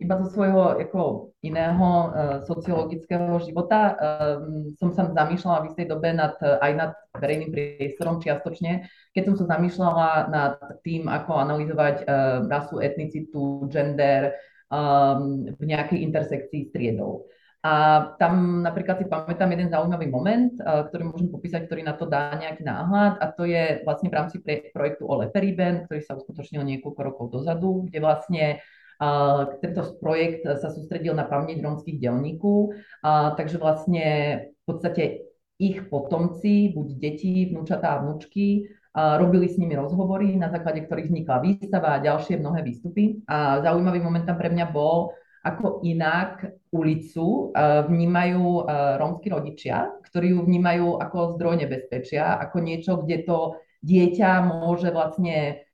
Iba 0.00 0.16
zo 0.16 0.30
svojho 0.32 0.78
jako 0.78 1.28
iného 1.42 2.08
uh, 2.08 2.40
sociologického 2.40 3.36
života 3.44 3.92
uh, 3.92 4.48
som 4.80 4.96
sa 4.96 5.12
zamýšľala 5.12 5.60
v 5.60 5.68
istej 5.68 5.86
dobe 5.92 6.16
nad, 6.16 6.40
aj 6.40 6.72
nad 6.72 6.92
verejným 7.20 7.52
priestorom 7.52 8.16
čiastočne, 8.16 8.88
keď 9.12 9.22
som 9.28 9.36
sa 9.36 9.44
zamýšľala 9.44 10.32
nad 10.32 10.56
tým, 10.80 11.04
ako 11.04 11.44
analyzovať 11.44 12.08
uh, 12.08 12.48
rasu, 12.48 12.80
etnicitu, 12.80 13.68
gender, 13.68 14.40
v 14.70 15.62
nejakej 15.66 15.98
intersekcii 16.06 16.60
s 16.66 16.70
triedou. 16.70 17.26
A 17.60 18.16
tam 18.16 18.64
napríklad 18.64 19.04
si 19.04 19.04
pamätám 19.04 19.52
jeden 19.52 19.68
zaujímavý 19.68 20.08
moment, 20.08 20.56
uh, 20.64 20.88
ktorý 20.88 21.12
môžem 21.12 21.28
popísať, 21.28 21.68
ktorý 21.68 21.84
na 21.84 21.92
to 21.92 22.08
dá 22.08 22.32
nejaký 22.40 22.64
náhľad 22.64 23.20
a 23.20 23.26
to 23.36 23.44
je 23.44 23.84
vlastne 23.84 24.08
v 24.08 24.16
rámci 24.16 24.40
projektu 24.72 25.04
Ole 25.04 25.28
Periben, 25.28 25.84
ktorý 25.84 26.00
sa 26.00 26.16
uskutočnil 26.16 26.64
niekoľko 26.64 27.00
rokov 27.04 27.26
dozadu, 27.32 27.84
kde 27.88 27.98
vlastne 28.00 28.44
Uh, 29.00 29.56
tento 29.64 29.96
projekt 29.96 30.44
sa 30.44 30.68
sústredil 30.68 31.16
na 31.16 31.24
pamäť 31.24 31.64
rómskych 31.64 32.04
delníků, 32.04 32.56
uh, 32.68 33.32
takže 33.32 33.56
vlastne 33.56 34.04
v 34.52 34.62
podstate 34.68 35.24
ich 35.56 35.88
potomci, 35.88 36.76
buď 36.76 36.88
deti, 37.00 37.48
vnúčatá 37.48 37.96
a 37.96 38.04
vnúčky, 38.04 38.68
robili 38.94 39.46
s 39.46 39.54
nimi 39.54 39.78
rozhovory, 39.78 40.34
na 40.34 40.50
základe 40.50 40.82
ktorých 40.82 41.08
vznikla 41.10 41.36
výstava 41.42 41.98
a 41.98 42.02
ďalšie 42.02 42.42
mnohé 42.42 42.66
výstupy. 42.66 43.22
A 43.30 43.62
zaujímavý 43.62 44.02
moment 44.02 44.26
tam 44.26 44.34
pre 44.34 44.50
mňa 44.50 44.66
bol, 44.74 45.14
ako 45.40 45.80
inak 45.86 46.52
ulicu 46.74 47.54
vnímajú 47.88 48.68
rómsky 48.98 49.32
rodičia, 49.32 49.88
ktorí 50.10 50.36
ju 50.36 50.44
vnímajú 50.44 51.00
ako 51.00 51.38
zdroj 51.38 51.64
nebezpečia, 51.64 52.36
ako 52.36 52.56
niečo, 52.60 53.00
kde 53.00 53.24
to 53.24 53.38
dieťa 53.80 54.44
môže 54.44 54.92
vlastne 54.92 55.64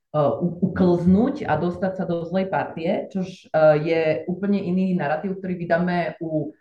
uklznúť 0.63 1.45
a 1.45 1.61
dostať 1.61 1.93
sa 1.93 2.05
do 2.09 2.25
zlej 2.25 2.47
partie, 2.49 3.11
čož 3.13 3.53
je 3.85 4.25
úplne 4.31 4.61
iný 4.63 4.97
narratív, 4.97 5.43
ktorý 5.43 5.55
vydáme 5.61 6.21
u 6.25 6.55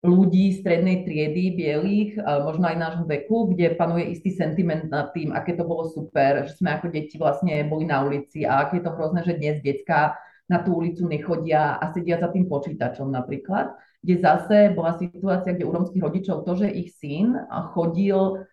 ľudí 0.00 0.56
strednej 0.56 1.04
triedy, 1.04 1.52
bielých, 1.60 2.16
možno 2.44 2.72
aj 2.72 2.76
nášho 2.80 3.04
veku, 3.04 3.52
kde 3.52 3.76
panuje 3.76 4.16
istý 4.16 4.32
sentiment 4.32 4.88
nad 4.88 5.12
tým, 5.12 5.36
aké 5.36 5.52
to 5.52 5.68
bolo 5.68 5.92
super, 5.92 6.48
že 6.48 6.56
sme 6.56 6.72
ako 6.72 6.88
deti 6.88 7.20
vlastne 7.20 7.60
boli 7.68 7.84
na 7.84 8.00
ulici 8.00 8.48
a 8.48 8.64
aké 8.64 8.80
je 8.80 8.88
to 8.88 8.96
hrozné, 8.96 9.20
že 9.28 9.36
dnes 9.36 9.60
detská 9.60 10.16
na 10.48 10.64
tú 10.64 10.80
ulicu 10.80 11.04
nechodia 11.04 11.76
a 11.76 11.92
sedia 11.92 12.16
za 12.16 12.32
tým 12.32 12.48
počítačom 12.48 13.12
napríklad, 13.12 13.76
kde 14.00 14.14
zase 14.24 14.72
bola 14.72 14.96
situácia, 14.96 15.52
kde 15.52 15.68
u 15.68 15.72
romských 15.76 16.00
rodičov 16.00 16.48
to, 16.48 16.64
že 16.64 16.72
ich 16.72 16.96
syn 16.96 17.36
chodil 17.76 18.48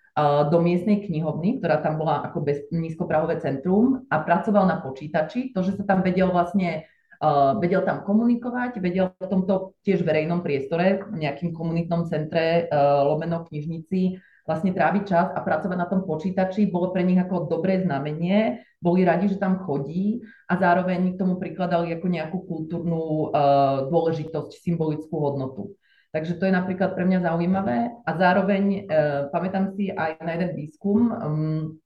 do 0.51 0.58
miestnej 0.60 1.06
knihovny, 1.06 1.62
ktorá 1.62 1.80
tam 1.80 2.01
bola 2.01 2.25
ako 2.27 2.42
bez, 2.44 2.66
nízkoprahové 2.74 3.38
centrum 3.38 4.04
a 4.10 4.20
pracoval 4.20 4.66
na 4.66 4.82
počítači. 4.82 5.54
To, 5.54 5.62
že 5.62 5.77
sa 5.77 5.86
tam 5.86 6.01
vedel 6.01 6.27
vlastne 6.34 6.89
Uh, 7.17 7.57
vedel 7.57 7.81
tam 7.81 8.05
komunikovať, 8.05 8.77
vedel 8.77 9.09
v 9.17 9.25
tomto 9.25 9.74
tiež 9.81 10.05
verejnom 10.05 10.45
priestore, 10.45 11.01
v 11.01 11.17
nejakým 11.17 11.50
komunitnom 11.50 12.05
centre, 12.05 12.69
uh, 12.69 13.01
lomeno 13.09 13.41
knižnici, 13.41 14.21
vlastne 14.45 14.69
tráviť 14.69 15.03
čas 15.03 15.27
a 15.33 15.41
pracovať 15.41 15.77
na 15.77 15.89
tom 15.89 16.05
počítači 16.05 16.69
bolo 16.69 16.93
pre 16.93 17.01
nich 17.01 17.17
ako 17.17 17.50
dobré 17.50 17.81
znamenie, 17.81 18.62
boli 18.77 19.01
radi, 19.01 19.33
že 19.33 19.41
tam 19.41 19.65
chodí 19.65 20.21
a 20.45 20.62
zároveň 20.62 21.17
k 21.17 21.19
tomu 21.19 21.41
prikladali 21.41 21.89
ako 21.97 22.05
nejakú 22.05 22.38
kultúrnu 22.45 23.33
uh, 23.33 23.89
dôležitosť, 23.89 24.62
symbolickú 24.62 25.17
hodnotu. 25.17 25.74
Takže 26.15 26.39
to 26.39 26.47
je 26.47 26.53
napríklad 26.53 26.95
pre 26.95 27.03
mňa 27.03 27.19
zaujímavé 27.19 27.93
a 28.07 28.12
zároveň 28.15 28.63
e, 28.74 28.81
pamätám 29.27 29.75
si 29.75 29.91
aj 29.91 30.24
na 30.24 30.39
jeden 30.39 30.55
výskum, 30.55 31.13
um, 31.13 31.77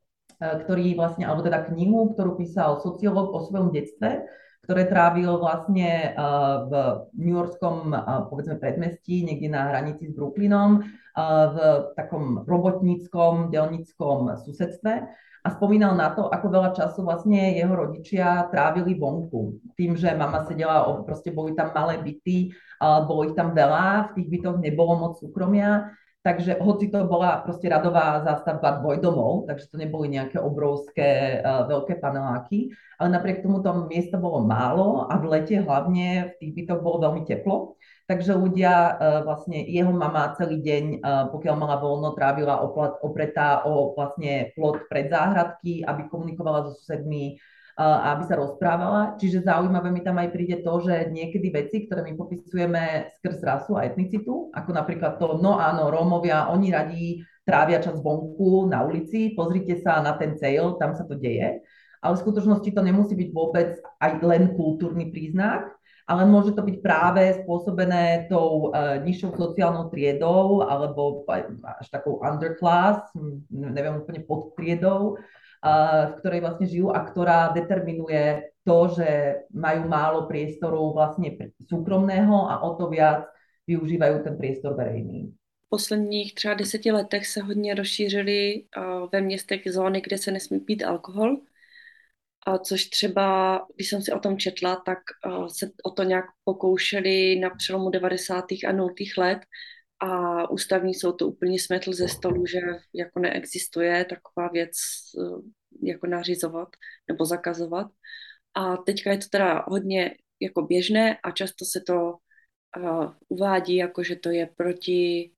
ktorý 0.41 0.97
vlastne, 0.97 1.29
alebo 1.29 1.45
teda 1.45 1.69
knihu, 1.69 2.13
ktorú 2.13 2.38
písal 2.38 2.81
sociológ 2.81 3.29
o 3.29 3.45
svojom 3.45 3.69
detstve, 3.69 4.25
ktoré 4.62 4.86
trávil 4.86 5.41
vlastne 5.41 6.13
uh, 6.13 6.70
v 6.70 6.72
New 7.18 7.34
Yorkskom, 7.34 7.91
uh, 7.91 8.30
povedzme, 8.30 8.62
predmestí, 8.62 9.25
niekde 9.25 9.50
na 9.50 9.70
hranici 9.74 10.10
s 10.10 10.13
Brooklynom, 10.13 10.86
v 11.12 11.58
takom 12.00 12.48
robotníckom, 12.48 13.51
delnickom 13.51 14.32
susedstve 14.48 15.12
a 15.44 15.48
spomínal 15.51 15.98
na 15.98 16.15
to, 16.15 16.32
ako 16.32 16.48
veľa 16.48 16.72
času 16.72 17.03
vlastne 17.03 17.58
jeho 17.58 17.74
rodičia 17.75 18.48
trávili 18.48 18.96
vonku. 18.96 19.60
Tým, 19.75 20.00
že 20.00 20.15
mama 20.15 20.48
sedela, 20.48 20.88
proste 21.03 21.34
boli 21.36 21.51
tam 21.51 21.75
malé 21.75 22.00
byty, 22.00 22.56
bolo 22.80 23.27
ich 23.27 23.36
tam 23.36 23.51
veľa, 23.51 24.13
v 24.15 24.24
tých 24.24 24.27
bytoch 24.32 24.58
nebolo 24.62 24.94
moc 25.03 25.13
súkromia, 25.20 25.91
takže 26.22 26.62
hoci 26.62 26.94
to 26.94 27.06
bola 27.10 27.42
proste 27.42 27.66
radová 27.66 28.22
zástavba 28.22 28.78
dvojdomov, 28.78 29.50
takže 29.50 29.74
to 29.74 29.75
neboli 29.82 30.13
nejaké 30.13 30.38
obrovské 30.38 31.42
uh, 31.42 31.66
veľké 31.66 31.98
paneláky, 31.98 32.70
ale 33.01 33.10
napriek 33.10 33.42
tomu 33.42 33.66
to 33.66 33.90
miesto 33.90 34.22
bolo 34.22 34.46
málo 34.46 35.10
a 35.10 35.18
v 35.18 35.25
lete 35.34 35.58
hlavne 35.58 36.34
v 36.34 36.34
tých 36.38 36.51
bytoch 36.54 36.80
bolo 36.86 37.10
veľmi 37.10 37.25
teplo. 37.25 37.75
Takže 38.06 38.38
ľudia, 38.38 38.74
uh, 38.74 39.20
vlastne 39.25 39.66
jeho 39.66 39.90
mama 39.90 40.38
celý 40.38 40.62
deň, 40.62 40.84
uh, 41.01 41.25
pokiaľ 41.34 41.56
mala 41.58 41.82
voľno, 41.82 42.13
trávila 42.13 42.62
oplat, 42.62 43.01
opretá 43.01 43.66
o 43.66 43.98
vlastne 43.98 44.54
plot 44.54 44.86
pred 44.94 45.10
záhradky, 45.10 45.82
aby 45.82 46.06
komunikovala 46.06 46.70
so 46.70 46.78
susedmi, 46.78 47.42
aby 47.80 48.24
sa 48.28 48.36
rozprávala. 48.36 49.16
Čiže 49.16 49.48
zaujímavé 49.48 49.90
mi 49.94 50.01
tam 50.04 50.20
aj 50.20 50.30
príde 50.34 50.60
to, 50.60 50.74
že 50.84 51.10
niekedy 51.10 51.48
veci, 51.54 51.88
ktoré 51.88 52.04
my 52.04 52.13
popisujeme 52.20 53.13
skrz 53.20 53.40
rasu 53.42 53.80
a 53.80 53.88
etnicitu, 53.88 54.51
ako 54.51 54.70
napríklad 54.75 55.16
to, 55.22 55.40
no 55.40 55.56
áno, 55.58 55.88
Rómovia, 55.88 56.51
oni 56.51 56.68
radí 56.72 57.06
trávia 57.48 57.82
čas 57.82 57.98
vonku 57.98 58.70
na 58.70 58.86
ulici, 58.86 59.34
pozrite 59.34 59.80
sa 59.82 60.04
na 60.04 60.13
ten 60.20 60.38
cejl, 60.38 60.78
tam 60.78 60.94
sa 60.94 61.08
to 61.08 61.18
deje. 61.18 61.63
Ale 62.01 62.18
v 62.18 62.24
skutočnosti 62.25 62.70
to 62.74 62.82
nemusí 62.82 63.13
byť 63.13 63.30
vôbec 63.30 63.78
aj 64.01 64.12
len 64.25 64.58
kultúrny 64.58 65.13
príznak, 65.13 65.70
ale 66.10 66.25
môže 66.25 66.58
to 66.58 66.66
byť 66.66 66.78
práve 66.82 67.24
spôsobené 67.46 68.25
tou 68.25 68.74
uh, 68.74 68.98
nižšou 69.06 69.38
sociálnou 69.38 69.94
triedou 69.94 70.66
alebo 70.66 71.24
až 71.30 71.88
takou 71.94 72.20
underclass, 72.25 73.06
neviem 73.54 74.01
úplne 74.01 74.25
pod 74.25 74.58
triedou, 74.58 75.22
v 76.08 76.13
ktorej 76.18 76.41
vlastne 76.41 76.65
žijú 76.65 76.89
a 76.89 77.06
ktorá 77.06 77.53
determinuje 77.53 78.50
to, 78.65 78.98
že 78.98 79.10
majú 79.53 79.86
málo 79.86 80.25
priestoru 80.25 80.94
vlastne 80.94 81.53
súkromného 81.70 82.50
a 82.50 82.65
o 82.65 82.74
to 82.77 82.89
viac 82.89 83.30
využívají 83.68 84.25
ten 84.25 84.38
priestor 84.38 84.74
verejný. 84.74 85.34
V 85.65 85.70
posledních 85.70 86.36
třeba 86.36 86.53
deseti 86.53 86.91
letech 86.91 87.27
se 87.27 87.41
hodně 87.41 87.75
rozšířily 87.75 88.65
ve 89.12 89.22
městech 89.22 89.62
zóny, 89.65 90.01
kde 90.01 90.18
se 90.18 90.32
nesmí 90.32 90.60
pít 90.60 90.84
alkohol. 90.84 91.38
A 92.48 92.58
což 92.58 92.86
třeba, 92.86 93.60
když 93.75 93.89
jsem 93.89 94.01
si 94.01 94.12
o 94.12 94.20
tom 94.20 94.38
četla, 94.38 94.75
tak 94.75 95.00
se 95.48 95.72
o 95.84 95.91
to 95.91 96.03
nějak 96.03 96.25
pokoušeli 96.44 97.39
na 97.39 97.50
přelomu 97.50 97.89
90. 97.89 98.46
a 98.68 98.72
0. 98.72 98.89
let 99.18 99.39
a 100.01 100.50
ústavní 100.50 100.93
soud 100.93 101.13
to 101.13 101.27
úplně 101.27 101.60
smetl 101.60 101.93
ze 101.93 102.08
stolu, 102.08 102.46
že 102.46 102.60
jako 102.93 103.20
neexistuje 103.20 104.05
taková 104.05 104.48
věc 104.48 104.72
eh, 105.20 105.88
jako 105.88 106.08
nařizovat 106.08 106.70
nebo 107.08 107.25
zakazovat. 107.25 107.88
A 108.53 108.77
teďka 108.77 109.11
je 109.11 109.18
to 109.18 109.27
teda 109.29 109.66
hodně 109.68 110.16
jako 110.40 110.61
běžné 110.61 111.18
a 111.18 111.31
často 111.31 111.66
se 111.66 111.81
to 111.81 112.16
uh, 112.77 113.14
uvádí 113.27 113.75
jako, 113.75 114.03
že 114.03 114.16
to 114.16 114.29
je 114.29 114.50
proti 114.57 115.31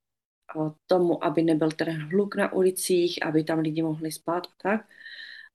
uh, 0.55 0.71
tomu, 0.87 1.23
aby 1.23 1.43
nebyl 1.43 1.71
ten 1.71 1.89
hluk 1.89 2.35
na 2.35 2.53
ulicích, 2.53 3.25
aby 3.25 3.43
tam 3.43 3.59
lidi 3.59 3.81
mohli 3.81 4.11
spát 4.11 4.47
a 4.47 4.53
tak. 4.63 4.87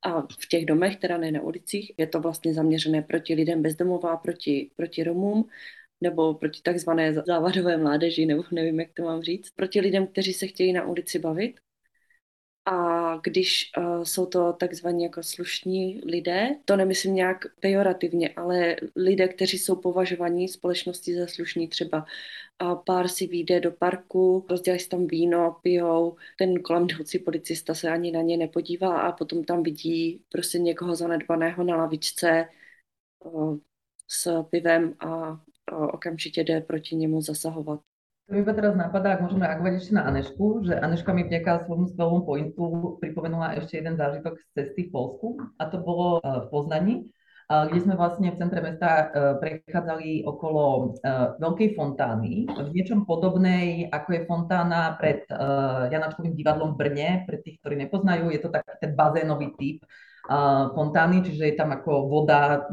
A 0.03 0.23
v 0.23 0.49
těch 0.51 0.66
domech, 0.66 0.97
teda 0.97 1.18
ne 1.18 1.33
na 1.33 1.40
ulicích, 1.42 1.92
je 1.99 2.07
to 2.07 2.21
vlastně 2.21 2.55
zaměřené 2.55 3.03
proti 3.03 3.35
lidem 3.35 3.62
bezdomová, 3.62 4.16
proti, 4.16 4.71
proti 4.77 5.05
Romům 5.05 5.49
nebo 6.01 6.35
proti 6.35 6.63
takzvané 6.63 7.15
závadové 7.15 7.77
mládeži, 7.77 8.27
nebo 8.27 8.45
nevím, 8.53 8.81
jak 8.81 8.93
to 8.93 9.03
mám 9.03 9.23
říct, 9.23 9.51
proti 9.51 9.81
lidem, 9.81 10.07
kteří 10.07 10.33
se 10.33 10.47
chtějí 10.47 10.73
na 10.73 10.87
ulici 10.87 11.19
bavit. 11.19 11.61
A 12.71 13.17
když 13.17 13.71
uh, 13.79 14.03
jsou 14.03 14.27
to 14.27 14.53
takzvaní 14.53 15.05
jako 15.05 15.23
slušní 15.23 16.01
lidé, 16.05 16.49
to 16.65 16.77
nemyslím 16.77 17.15
nějak 17.15 17.45
pejorativně, 17.61 18.29
ale 18.29 18.77
lidé, 18.97 19.29
kteří 19.29 19.59
jsou 19.59 19.77
považovaní 19.77 20.49
společnosti 20.49 21.15
za 21.15 21.27
slušní, 21.27 21.69
třeba 21.69 22.07
a 22.59 22.75
pár 22.75 23.09
si 23.09 23.27
vyjde 23.27 23.61
do 23.61 23.73
parku, 23.73 24.47
rozdělají 24.51 24.81
si 24.81 24.89
tam 24.89 25.07
víno, 25.07 25.57
pijou, 25.63 26.17
ten 26.39 26.63
kolem 26.63 26.83
jdoucí 26.85 27.19
policista 27.19 27.75
se 27.75 27.91
ani 27.91 28.13
na 28.13 28.23
ně 28.23 28.37
nepodívá 28.37 29.01
a 29.01 29.13
potom 29.13 29.45
tam 29.45 29.63
vidí 29.63 30.25
prostě 30.29 30.59
někoho 30.59 30.95
zanedbaného 30.97 31.65
na 31.65 31.77
lavičce 31.77 32.49
uh, 33.25 33.59
s 34.09 34.43
pivem 34.51 34.95
a 35.01 35.41
okamžite 35.72 36.40
jde 36.44 36.61
proti 36.61 36.96
němu 36.96 37.20
zasahovat. 37.20 37.81
To 38.28 38.35
mi 38.37 38.44
teraz 38.44 38.76
napadá, 38.76 39.16
ak 39.16 39.24
môžeme 39.24 39.48
reagovať 39.48 39.72
ešte 39.81 39.96
na 39.96 40.04
Anešku, 40.04 40.61
že 40.61 40.76
Aneška 40.76 41.16
mi 41.16 41.24
vďaka 41.24 41.64
svojmu 41.64 41.96
skvelému 41.96 42.20
pointu 42.28 42.64
pripomenula 43.00 43.57
ešte 43.57 43.81
jeden 43.81 43.96
zážitok 43.96 44.37
z 44.37 44.44
cesty 44.52 44.85
v 44.85 44.92
Polsku 44.92 45.40
a 45.57 45.64
to 45.72 45.81
bolo 45.81 46.20
v 46.20 46.46
Poznani, 46.52 46.94
kde 47.48 47.81
sme 47.81 47.96
vlastne 47.96 48.28
v 48.28 48.37
centre 48.37 48.61
mesta 48.61 49.09
prechádzali 49.40 50.28
okolo 50.28 50.92
veľkej 51.40 51.72
fontány, 51.72 52.44
v 52.52 52.70
niečom 52.76 53.09
podobnej, 53.09 53.88
ako 53.88 54.09
je 54.12 54.28
fontána 54.28 55.00
pred 55.00 55.24
Janačkovým 55.88 56.37
divadlom 56.37 56.76
v 56.76 56.85
Brne, 56.85 57.09
pre 57.24 57.40
tých, 57.40 57.57
ktorí 57.64 57.81
nepoznajú, 57.88 58.28
je 58.28 58.40
to 58.44 58.52
taký 58.52 58.76
ten 58.76 58.92
bazénový 58.92 59.57
typ 59.57 59.81
fontány, 60.76 61.24
čiže 61.24 61.48
je 61.48 61.57
tam 61.57 61.72
ako 61.72 62.12
voda 62.12 62.68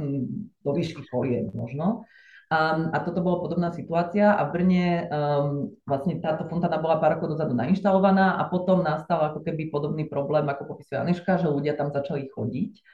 do 0.59 0.71
výšky 0.75 1.07
kolien 1.07 1.47
možno. 1.55 2.03
Um, 2.45 2.93
a 2.93 3.01
toto 3.01 3.25
bola 3.25 3.41
podobná 3.41 3.73
situácia 3.73 4.37
a 4.37 4.45
v 4.45 4.53
Brne 4.53 4.85
um, 5.09 5.73
vlastne 5.81 6.21
táto 6.21 6.45
fontána 6.45 6.77
bola 6.77 7.01
pár 7.01 7.17
rokov 7.17 7.33
dozadu 7.33 7.57
nainštalovaná 7.57 8.37
a 8.37 8.45
potom 8.45 8.85
nastal 8.85 9.33
ako 9.33 9.41
keby 9.41 9.73
podobný 9.73 10.05
problém, 10.05 10.45
ako 10.45 10.77
popisuje 10.77 11.01
Aneška, 11.01 11.41
že 11.41 11.49
ľudia 11.49 11.73
tam 11.73 11.89
začali 11.89 12.29
chodiť 12.29 12.85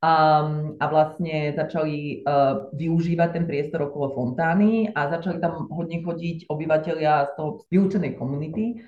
a, 0.00 0.14
a 0.78 0.84
vlastne 0.86 1.52
začali 1.52 2.22
uh, 2.22 2.70
využívať 2.70 3.28
ten 3.34 3.44
priestor 3.50 3.90
okolo 3.90 4.14
fontány 4.14 4.94
a 4.94 5.10
začali 5.10 5.42
tam 5.42 5.66
hodne 5.74 6.06
chodiť 6.06 6.46
obyvateľia 6.46 7.28
z 7.28 7.32
toho 7.34 7.66
vylúčenej 7.66 8.14
komunity. 8.14 8.80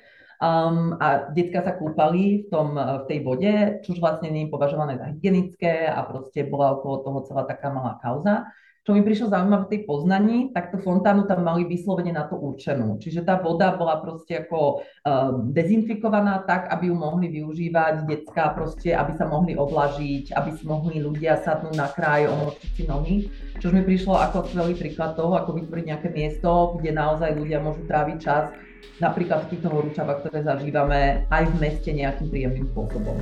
Um, 0.42 0.98
a 0.98 1.30
detská 1.30 1.66
sa 1.66 1.74
kúpali 1.78 2.42
v, 2.42 2.50
tom, 2.50 2.74
v 2.74 3.04
tej 3.06 3.18
vode, 3.22 3.52
čož 3.86 3.98
vlastne 4.02 4.26
nie 4.30 4.46
je 4.46 4.54
považované 4.54 4.98
za 4.98 5.06
hygienické 5.10 5.86
a 5.86 6.02
proste 6.06 6.46
bola 6.46 6.78
okolo 6.78 7.02
toho 7.06 7.18
celá 7.26 7.42
taká 7.46 7.70
malá 7.70 7.98
kauza. 8.02 8.50
Čo 8.82 8.98
mi 8.98 9.06
prišlo 9.06 9.30
zaujímavé 9.30 9.62
v 9.62 9.70
tej 9.70 9.80
Poznaní, 9.86 10.38
tak 10.50 10.74
tú 10.74 10.82
fontánu 10.82 11.22
tam 11.30 11.46
mali 11.46 11.62
vyslovene 11.70 12.10
na 12.10 12.26
to 12.26 12.34
určenú. 12.34 12.98
Čiže 12.98 13.22
tá 13.22 13.38
voda 13.38 13.78
bola 13.78 14.02
proste 14.02 14.42
ako 14.42 14.82
uh, 14.82 15.38
dezinfikovaná 15.54 16.42
tak, 16.42 16.66
aby 16.66 16.90
ju 16.90 16.96
mohli 16.98 17.30
využívať 17.30 18.10
detská 18.10 18.50
proste, 18.50 18.90
aby 18.90 19.14
sa 19.14 19.30
mohli 19.30 19.54
oblažiť, 19.54 20.34
aby 20.34 20.50
si 20.58 20.66
mohli 20.66 20.98
ľudia 20.98 21.38
sadnúť 21.46 21.74
na 21.78 21.94
kraj, 21.94 22.26
omočiť 22.26 22.70
si 22.74 22.82
nohy. 22.90 23.16
Čo 23.62 23.70
mi 23.70 23.86
prišlo 23.86 24.18
ako 24.18 24.50
skvelý 24.50 24.74
príklad 24.74 25.14
toho, 25.14 25.38
ako 25.38 25.62
vytvoriť 25.62 25.84
nejaké 25.86 26.08
miesto, 26.10 26.74
kde 26.82 26.90
naozaj 26.90 27.38
ľudia 27.38 27.62
môžu 27.62 27.86
tráviť 27.86 28.18
čas 28.18 28.50
napríklad 28.98 29.46
v 29.46 29.50
týchto 29.54 29.70
horúčavách, 29.70 30.26
ktoré 30.26 30.42
zažívame 30.42 31.30
aj 31.30 31.54
v 31.54 31.54
meste 31.62 31.90
nejakým 31.94 32.26
príjemným 32.34 32.66
spôsobom. 32.74 33.14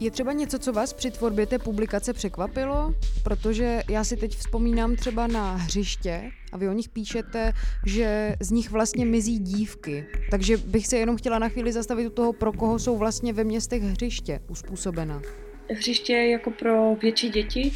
Je 0.00 0.10
třeba 0.10 0.32
něco, 0.32 0.58
co 0.58 0.72
vás 0.72 0.92
při 0.92 1.10
tvorbě 1.10 1.46
té 1.46 1.58
publikace 1.58 2.12
překvapilo? 2.12 2.94
Protože 3.22 3.82
já 3.90 4.04
si 4.04 4.16
teď 4.16 4.36
vzpomínám 4.36 4.96
třeba 4.96 5.26
na 5.26 5.56
hřiště 5.56 6.30
a 6.52 6.56
vy 6.56 6.68
o 6.68 6.72
nich 6.72 6.88
píšete, 6.88 7.52
že 7.86 8.36
z 8.40 8.50
nich 8.50 8.70
vlastně 8.70 9.04
mizí 9.04 9.38
dívky. 9.38 10.06
Takže 10.30 10.56
bych 10.56 10.86
se 10.86 10.96
jenom 10.96 11.16
chtěla 11.16 11.38
na 11.38 11.48
chvíli 11.48 11.72
zastavit 11.72 12.06
u 12.06 12.10
toho, 12.10 12.32
pro 12.32 12.52
koho 12.52 12.78
jsou 12.78 12.98
vlastně 12.98 13.32
ve 13.32 13.44
městech 13.44 13.82
hřiště 13.82 14.40
uspůsobena. 14.48 15.22
Hřiště 15.70 16.12
jako 16.12 16.50
pro 16.50 16.94
větší 16.94 17.28
děti 17.28 17.72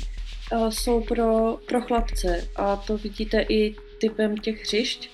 jsou 0.68 1.00
pro, 1.00 1.58
pro 1.68 1.80
chlapce 1.80 2.48
a 2.56 2.76
to 2.76 2.98
vidíte 2.98 3.46
i 3.48 3.74
typem 4.00 4.36
těch 4.36 4.60
hřišť, 4.62 5.10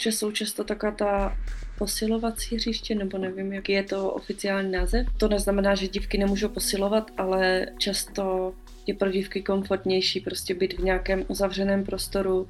že 0.00 0.12
jsou 0.12 0.30
často 0.30 0.64
taková 0.64 0.92
ta 0.92 1.36
posilovací 1.82 2.56
hřiště, 2.56 2.94
nebo 2.94 3.18
nevím, 3.18 3.52
jaký 3.52 3.72
je 3.72 3.82
to 3.82 4.10
oficiální 4.12 4.72
název. 4.72 5.06
To 5.18 5.28
neznamená, 5.28 5.74
že 5.74 5.88
dívky 5.88 6.18
nemůžou 6.18 6.48
posilovat, 6.48 7.10
ale 7.16 7.66
často 7.78 8.54
je 8.86 8.94
pro 8.94 9.10
dívky 9.10 9.42
komfortnější 9.42 10.20
prostě 10.20 10.54
být 10.54 10.78
v 10.78 10.84
nějakém 10.84 11.24
uzavřeném 11.28 11.84
prostoru, 11.84 12.48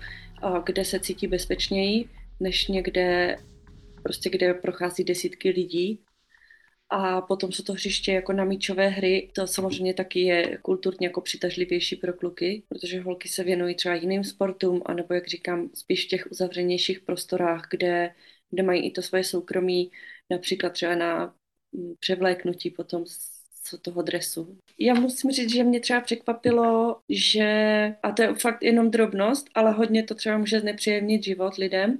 kde 0.64 0.84
se 0.84 1.00
cítí 1.00 1.26
bezpečněji, 1.26 2.08
než 2.40 2.68
někde, 2.68 3.36
prostě 4.02 4.30
kde 4.30 4.54
prochází 4.54 5.04
desítky 5.04 5.50
lidí. 5.50 6.00
A 6.90 7.20
potom 7.20 7.52
jsou 7.52 7.62
to 7.62 7.72
hřiště 7.72 8.12
jako 8.12 8.32
na 8.32 8.44
míčové 8.44 8.88
hry. 8.88 9.30
To 9.34 9.46
samozřejmě 9.46 9.94
taky 9.94 10.20
je 10.20 10.58
kulturně 10.62 11.06
jako 11.06 11.20
přitažlivější 11.20 11.96
pro 11.96 12.12
kluky, 12.12 12.62
protože 12.68 13.00
holky 13.00 13.28
se 13.28 13.44
věnují 13.44 13.74
třeba 13.74 13.94
jiným 13.94 14.24
sportům, 14.24 14.82
anebo 14.86 15.14
jak 15.14 15.28
říkám, 15.28 15.70
spíš 15.74 16.04
v 16.04 16.08
těch 16.08 16.26
uzavřenějších 16.30 17.00
prostorách, 17.00 17.68
kde, 17.70 18.10
kde 18.52 18.62
mají 18.62 18.86
i 18.86 18.90
to 18.90 19.02
svoje 19.02 19.24
soukromí, 19.24 19.90
například 20.30 20.72
třeba 20.72 20.94
na 20.94 21.34
mm, 21.72 21.94
převléknutí 22.00 22.70
potom 22.70 23.06
z 23.06 23.78
toho 23.82 24.02
dresu. 24.02 24.58
Já 24.78 24.94
musím 24.94 25.30
říct, 25.30 25.52
že 25.52 25.64
mě 25.64 25.80
třeba 25.80 26.00
překvapilo, 26.00 27.00
že, 27.08 27.46
a 28.02 28.12
to 28.12 28.22
je 28.22 28.34
fakt 28.34 28.62
jenom 28.62 28.90
drobnost, 28.90 29.46
ale 29.54 29.72
hodně 29.72 30.02
to 30.02 30.14
třeba 30.14 30.38
může 30.38 30.60
znepříjemnit 30.60 31.24
život 31.24 31.56
lidem, 31.56 31.98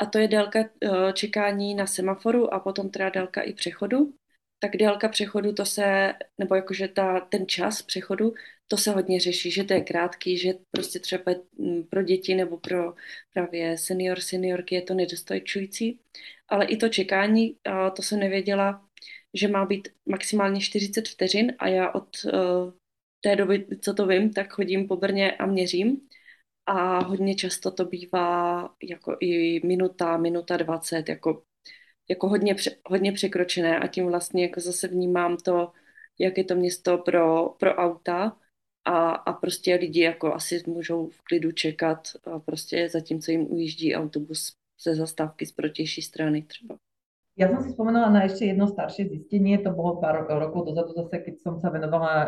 a 0.00 0.06
to 0.06 0.18
je 0.18 0.28
délka 0.28 0.60
eh, 0.60 1.12
čekání 1.12 1.74
na 1.74 1.86
semaforu 1.86 2.54
a 2.54 2.60
potom 2.60 2.90
teda 2.90 3.08
délka 3.10 3.40
i 3.40 3.52
přechodu 3.52 4.14
tak 4.64 4.76
délka 4.76 5.08
přechodu 5.08 5.52
to 5.52 5.66
se, 5.66 6.14
nebo 6.38 6.54
jakože 6.54 6.88
ta, 6.88 7.20
ten 7.20 7.48
čas 7.48 7.82
přechodu, 7.82 8.34
to 8.68 8.76
se 8.76 8.90
hodně 8.90 9.20
řeší, 9.20 9.50
že 9.50 9.64
to 9.64 9.72
je 9.72 9.80
krátký, 9.80 10.38
že 10.38 10.54
prostě 10.70 10.98
třeba 10.98 11.32
mm, 11.58 11.82
pro 11.82 12.02
děti 12.02 12.34
nebo 12.34 12.58
pro 12.58 12.94
právě 13.32 13.78
senior, 13.78 14.20
seniorky 14.20 14.74
je 14.74 14.82
to 14.82 14.94
nedostojčující, 14.94 16.00
ale 16.48 16.64
i 16.64 16.76
to 16.76 16.88
čekání, 16.88 17.56
to 17.96 18.02
jsem 18.02 18.20
nevěděla, 18.20 18.88
že 19.34 19.48
má 19.48 19.66
být 19.66 19.88
maximálně 20.06 20.60
40 20.60 21.08
vteřin 21.08 21.52
a 21.58 21.68
já 21.68 21.90
od 21.90 22.08
uh, 22.24 22.72
té 23.20 23.36
doby, 23.36 23.66
co 23.80 23.94
to 23.94 24.06
vím, 24.06 24.32
tak 24.32 24.52
chodím 24.52 24.88
po 24.88 24.96
Brně 24.96 25.32
a 25.32 25.46
měřím. 25.46 26.00
A 26.66 26.98
hodně 27.04 27.34
často 27.34 27.70
to 27.70 27.84
bývá 27.84 28.68
jako 28.82 29.16
i 29.20 29.60
minuta, 29.66 30.16
minuta 30.16 30.56
20, 30.56 31.08
jako 31.08 31.42
jako 32.08 32.28
hodně, 32.28 32.56
hodně 32.86 33.12
překročené 33.12 33.78
a 33.78 33.86
tím 33.86 34.06
vlastně 34.06 34.42
jako 34.42 34.60
zase 34.60 34.88
vnímám 34.88 35.36
to, 35.36 35.72
jak 36.18 36.38
je 36.38 36.44
to 36.44 36.54
město 36.54 36.98
pro, 36.98 37.48
pro 37.48 37.74
auta 37.74 38.36
a, 38.84 39.10
a 39.10 39.32
prostě 39.32 39.74
lidi 39.74 40.00
jako 40.00 40.34
asi 40.34 40.62
můžou 40.66 41.08
v 41.08 41.22
klidu 41.22 41.52
čekat 41.52 42.08
a 42.24 42.38
prostě 42.38 42.88
zatímco 42.88 43.30
jim 43.30 43.52
ujíždí 43.52 43.94
autobus 43.94 44.56
ze 44.82 44.94
zastávky 44.94 45.46
z 45.46 45.52
protější 45.52 46.02
strany 46.02 46.42
třeba. 46.42 46.76
Ja 47.34 47.50
som 47.50 47.66
si 47.66 47.74
spomenula 47.74 48.14
na 48.14 48.30
ešte 48.30 48.46
jedno 48.46 48.70
staršie 48.70 49.10
zistenie, 49.10 49.58
to 49.58 49.74
bolo 49.74 49.98
pár 49.98 50.22
rokov 50.22 50.70
dozadu 50.70 50.94
zase, 50.94 51.18
keď 51.18 51.34
som 51.42 51.54
sa 51.58 51.66
venovala 51.74 52.12
uh, 52.14 52.26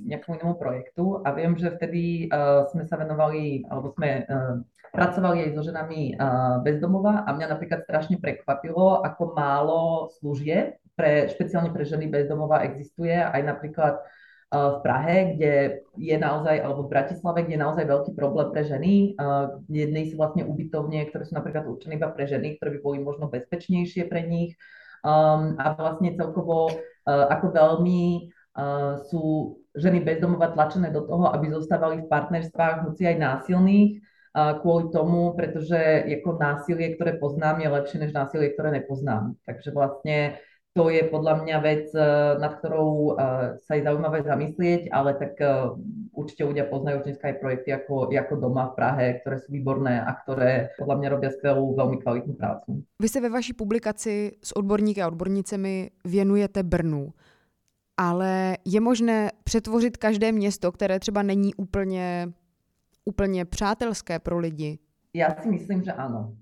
nejakému 0.00 0.40
inému 0.40 0.56
projektu. 0.56 1.20
A 1.28 1.36
viem, 1.36 1.52
že 1.60 1.68
vtedy 1.76 2.32
uh, 2.32 2.64
sme 2.72 2.88
sa 2.88 2.96
venovali, 2.96 3.68
alebo 3.68 3.92
sme 3.92 4.24
uh, 4.24 4.64
pracovali 4.96 5.44
aj 5.44 5.50
so 5.52 5.62
ženami 5.68 6.16
uh, 6.16 6.56
bezdomova 6.64 7.28
a 7.28 7.36
mňa 7.36 7.52
napríklad 7.52 7.84
strašne 7.84 8.16
prekvapilo, 8.16 9.04
ako 9.04 9.36
málo 9.36 10.08
služieb 10.16 10.80
pre, 10.96 11.28
špeciálne 11.28 11.68
pre 11.68 11.84
ženy 11.84 12.08
bezdomova 12.08 12.64
existuje, 12.64 13.12
aj 13.12 13.44
napríklad 13.44 14.00
v 14.52 14.76
Prahe, 14.82 15.36
kde 15.36 15.52
je 15.94 16.16
naozaj, 16.18 16.60
alebo 16.60 16.84
v 16.84 16.92
Bratislave, 16.92 17.46
kde 17.46 17.56
je 17.56 17.64
naozaj 17.64 17.84
veľký 17.84 18.12
problém 18.18 18.48
pre 18.52 18.62
ženy. 18.66 19.18
Jednej 19.66 20.10
sú 20.10 20.20
vlastne 20.20 20.46
ubytovne, 20.46 21.06
ktoré 21.10 21.26
sú 21.26 21.34
napríklad 21.34 21.66
určené 21.66 21.96
iba 21.98 22.12
pre 22.12 22.28
ženy, 22.28 22.58
ktoré 22.58 22.78
by 22.78 22.80
boli 22.82 22.98
možno 23.02 23.26
bezpečnejšie 23.32 24.06
pre 24.06 24.22
nich. 24.26 24.54
Um, 25.04 25.58
a 25.60 25.76
vlastne 25.76 26.16
celkovo, 26.16 26.72
uh, 26.72 27.26
ako 27.28 27.52
veľmi 27.52 28.32
sú 29.10 29.58
ženy 29.74 30.06
bezdomova 30.06 30.54
tlačené 30.54 30.94
do 30.94 31.02
toho, 31.02 31.26
aby 31.34 31.50
zostávali 31.50 32.06
v 32.06 32.10
partnerstvách, 32.10 32.86
hoci 32.86 33.02
aj 33.10 33.16
násilných, 33.18 33.98
kvôli 34.62 34.90
tomu, 34.94 35.34
pretože 35.34 35.78
jako 36.06 36.38
násilie, 36.38 36.94
ktoré 36.94 37.18
poznám, 37.18 37.62
je 37.62 37.68
lepšie 37.74 37.98
než 37.98 38.14
násilie, 38.14 38.54
ktoré 38.54 38.70
nepoznám. 38.70 39.34
Takže 39.46 39.74
vlastne 39.74 40.38
to 40.74 40.90
je 40.90 41.06
podľa 41.06 41.46
mňa 41.46 41.56
vec, 41.62 41.86
eh, 41.94 42.02
nad 42.42 42.58
ktorou 42.58 42.90
eh, 42.90 43.14
sa 43.62 43.72
je 43.78 43.86
zaujímavé 43.86 44.26
zamyslieť, 44.26 44.90
ale 44.90 45.14
tak 45.14 45.38
eh, 45.38 45.70
určite 46.10 46.42
ľudia 46.42 46.66
poznajú 46.66 47.00
už 47.00 47.06
dneska 47.06 47.30
aj 47.30 47.38
projekty 47.38 47.70
ako, 47.70 48.10
ako 48.10 48.34
Doma 48.42 48.74
v 48.74 48.76
Prahe, 48.76 49.06
ktoré 49.22 49.38
sú 49.38 49.54
výborné 49.54 50.02
a 50.02 50.10
ktoré 50.18 50.74
podľa 50.74 50.96
mňa 50.98 51.08
robia 51.14 51.30
skvelú, 51.30 51.78
veľmi 51.78 52.02
kvalitnú 52.02 52.34
prácu. 52.34 52.82
Vy 52.98 53.08
se 53.08 53.20
ve 53.20 53.30
vaší 53.30 53.52
publikaci 53.52 54.42
s 54.42 54.50
odborníky 54.56 55.02
a 55.02 55.06
odbornicemi 55.06 55.90
věnujete 56.04 56.62
Brnu, 56.62 57.14
ale 57.96 58.58
je 58.64 58.80
možné 58.80 59.30
přetvořit 59.44 59.96
každé 59.96 60.32
město, 60.32 60.72
které 60.72 60.98
třeba 60.98 61.22
není 61.22 61.54
úplně, 61.54 62.28
úplně 63.04 63.44
přátelské 63.44 64.18
pro 64.18 64.38
lidi? 64.38 64.78
Já 65.14 65.30
si 65.42 65.48
myslím, 65.48 65.82
že 65.82 65.92
ano. 65.92 66.34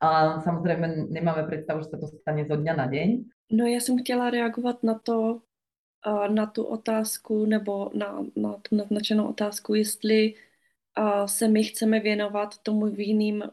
A 0.00 0.38
samozrejme 0.40 1.10
nemáme 1.10 1.42
predstavu, 1.42 1.82
že 1.82 1.90
sa 1.90 1.98
to 1.98 2.06
stane 2.06 2.46
zo 2.46 2.54
dňa 2.54 2.74
na 2.78 2.86
deň, 2.86 3.26
No 3.50 3.66
já 3.66 3.80
jsem 3.80 3.98
chtěla 3.98 4.30
reagovat 4.30 4.82
na 4.82 4.98
to, 4.98 5.42
na 6.28 6.46
tu 6.46 6.64
otázku 6.64 7.46
nebo 7.46 7.90
na, 7.94 8.26
na 8.36 8.52
tu 8.54 8.76
naznačenou 8.76 9.28
otázku, 9.28 9.74
jestli 9.74 10.34
se 11.26 11.48
my 11.48 11.64
chceme 11.64 12.00
věnovat 12.00 12.58
tomu 12.58 12.86
v, 12.86 13.00
jiným, 13.00 13.44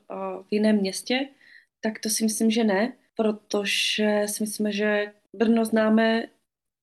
v 0.43 0.47
jiném 0.51 0.75
městě, 0.77 1.29
tak 1.81 1.99
to 1.99 2.09
si 2.09 2.23
myslím, 2.23 2.51
že 2.51 2.63
ne, 2.63 2.97
protože 3.15 4.23
si 4.25 4.43
myslíme, 4.43 4.71
že 4.71 5.13
Brno 5.33 5.65
známe 5.65 6.27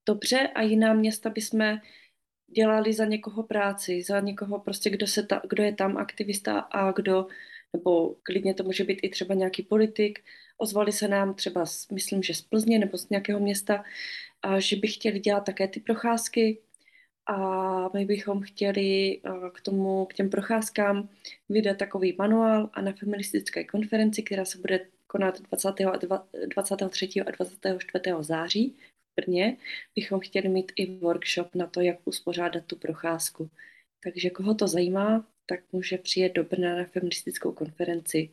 dobře 0.06 0.48
a 0.54 0.62
jiná 0.62 0.92
města 0.94 1.30
bychom 1.30 1.78
dělali 2.56 2.92
za 2.92 3.04
někoho 3.04 3.42
práci, 3.42 4.02
za 4.02 4.20
někoho 4.20 4.58
prostě, 4.58 4.90
kdo, 4.90 5.06
se 5.06 5.22
ta, 5.22 5.42
kdo 5.50 5.62
je 5.62 5.74
tam 5.74 5.96
aktivista 5.96 6.58
a 6.60 6.92
kdo, 6.92 7.26
nebo 7.72 8.14
klidně 8.22 8.54
to 8.54 8.64
může 8.64 8.84
být 8.84 9.00
i 9.02 9.08
třeba 9.08 9.34
nějaký 9.34 9.62
politik, 9.62 10.24
ozvali 10.62 10.92
se 10.92 11.08
nám 11.08 11.34
třeba, 11.34 11.64
myslím, 11.92 12.22
že 12.22 12.34
z 12.34 12.42
Plzně 12.42 12.78
nebo 12.78 12.98
z 12.98 13.08
nějakého 13.08 13.40
města, 13.40 13.84
a 14.42 14.60
že 14.60 14.76
by 14.76 14.88
chtěli 14.88 15.20
dělat 15.20 15.44
také 15.44 15.68
ty 15.68 15.80
procházky 15.80 16.58
a 17.26 17.36
my 17.94 18.04
bychom 18.04 18.42
chtěli 18.42 19.20
k 19.54 19.60
tomu, 19.60 20.06
k 20.06 20.14
těm 20.14 20.30
procházkám 20.30 21.08
vydat 21.48 21.76
takový 21.76 22.14
manuál 22.18 22.70
a 22.72 22.80
na 22.80 22.92
feministické 22.92 23.64
konferenci, 23.64 24.22
která 24.22 24.44
se 24.44 24.58
bude 24.58 24.86
konat 25.06 25.40
20. 25.40 25.68
a 25.68 25.96
23. 26.54 27.08
a 27.26 27.30
24. 27.30 28.04
září 28.20 28.76
v 29.12 29.14
Brně, 29.16 29.56
bychom 29.94 30.20
chtěli 30.20 30.48
mít 30.48 30.72
i 30.76 30.86
workshop 30.86 31.54
na 31.54 31.66
to, 31.66 31.80
jak 31.80 31.98
uspořádat 32.04 32.64
tu 32.66 32.76
procházku. 32.76 33.50
Takže 34.04 34.30
koho 34.30 34.54
to 34.54 34.68
zajímá, 34.68 35.26
tak 35.46 35.60
může 35.72 35.98
přijet 35.98 36.32
do 36.32 36.44
Brna 36.44 36.76
na 36.76 36.84
feministickou 36.84 37.52
konferenci 37.52 38.30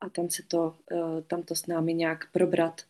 a 0.00 0.08
tam 0.08 0.30
se 0.30 0.42
to, 0.48 0.78
eh, 0.92 1.22
tam 1.22 1.42
to 1.42 1.54
s 1.54 1.66
námi 1.66 1.94
nějak 1.94 2.32
probrat. 2.32 2.80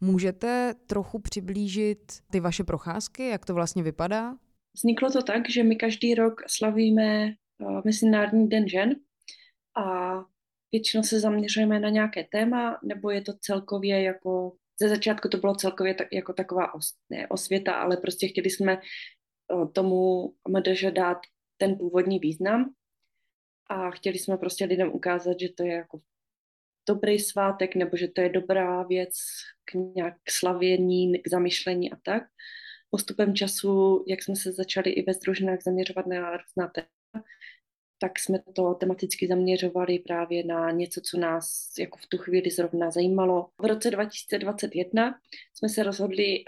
Můžete 0.00 0.74
trochu 0.86 1.18
přiblížit 1.18 2.12
ty 2.30 2.40
vaše 2.40 2.64
procházky, 2.64 3.28
jak 3.28 3.44
to 3.46 3.54
vlastně 3.54 3.82
vypadá? 3.82 4.36
Vzniklo 4.74 5.10
to 5.10 5.22
tak, 5.22 5.50
že 5.50 5.62
my 5.62 5.76
každý 5.76 6.14
rok 6.14 6.42
slavíme 6.46 7.26
eh, 7.26 7.34
Mezinárodní 7.84 8.48
den 8.48 8.68
žen 8.68 8.94
a 9.76 10.14
většinou 10.72 11.02
se 11.02 11.20
zaměřujeme 11.20 11.80
na 11.80 11.88
nějaké 11.88 12.24
téma, 12.24 12.78
nebo 12.84 13.10
je 13.10 13.22
to 13.22 13.32
celkově 13.40 14.02
jako, 14.02 14.56
ze 14.80 14.88
začátku 14.88 15.28
to 15.28 15.38
bylo 15.38 15.54
celkově 15.54 15.94
tak, 15.94 16.08
jako 16.12 16.32
taková 16.32 16.74
os, 16.74 16.94
ne, 17.10 17.28
osvěta, 17.28 17.74
ale 17.74 17.96
prostě 17.96 18.28
chtěli 18.28 18.50
jsme 18.50 18.72
eh, 18.72 19.66
tomu 19.72 20.28
MDŽ 20.48 20.84
dát 20.90 21.18
ten 21.56 21.76
původní 21.76 22.18
význam 22.18 22.72
a 23.70 23.90
chtěli 23.90 24.18
jsme 24.18 24.36
prostě 24.36 24.64
lidem 24.64 24.92
ukázat, 24.92 25.40
že 25.40 25.48
to 25.48 25.62
je 25.62 25.72
jako 25.72 26.00
dobrý 26.88 27.18
svátek, 27.18 27.74
nebo 27.76 27.96
že 27.96 28.08
to 28.08 28.20
je 28.20 28.28
dobrá 28.28 28.82
věc 28.82 29.14
k 29.64 29.74
nějak 29.74 30.14
slavění, 30.28 31.18
k 31.18 31.28
zamyšlení 31.28 31.92
a 31.92 31.96
tak. 32.02 32.22
Postupem 32.90 33.34
času, 33.34 34.04
jak 34.08 34.22
jsme 34.22 34.36
se 34.36 34.52
začali 34.52 34.90
i 34.90 35.02
ve 35.02 35.14
združenách 35.14 35.58
zaměřovat 35.62 36.06
na 36.06 36.36
různá 36.36 36.68
téma, 36.74 37.24
tak 37.98 38.18
jsme 38.18 38.38
to 38.54 38.74
tematicky 38.74 39.26
zaměřovali 39.26 39.98
právě 39.98 40.44
na 40.44 40.70
něco, 40.70 41.00
co 41.00 41.18
nás 41.18 41.68
jako 41.78 41.98
v 41.98 42.06
tu 42.06 42.18
chvíli 42.18 42.50
zrovna 42.50 42.90
zajímalo. 42.90 43.48
V 43.58 43.64
roce 43.64 43.90
2021 43.90 45.14
jsme 45.54 45.68
se 45.68 45.82
rozhodli 45.82 46.44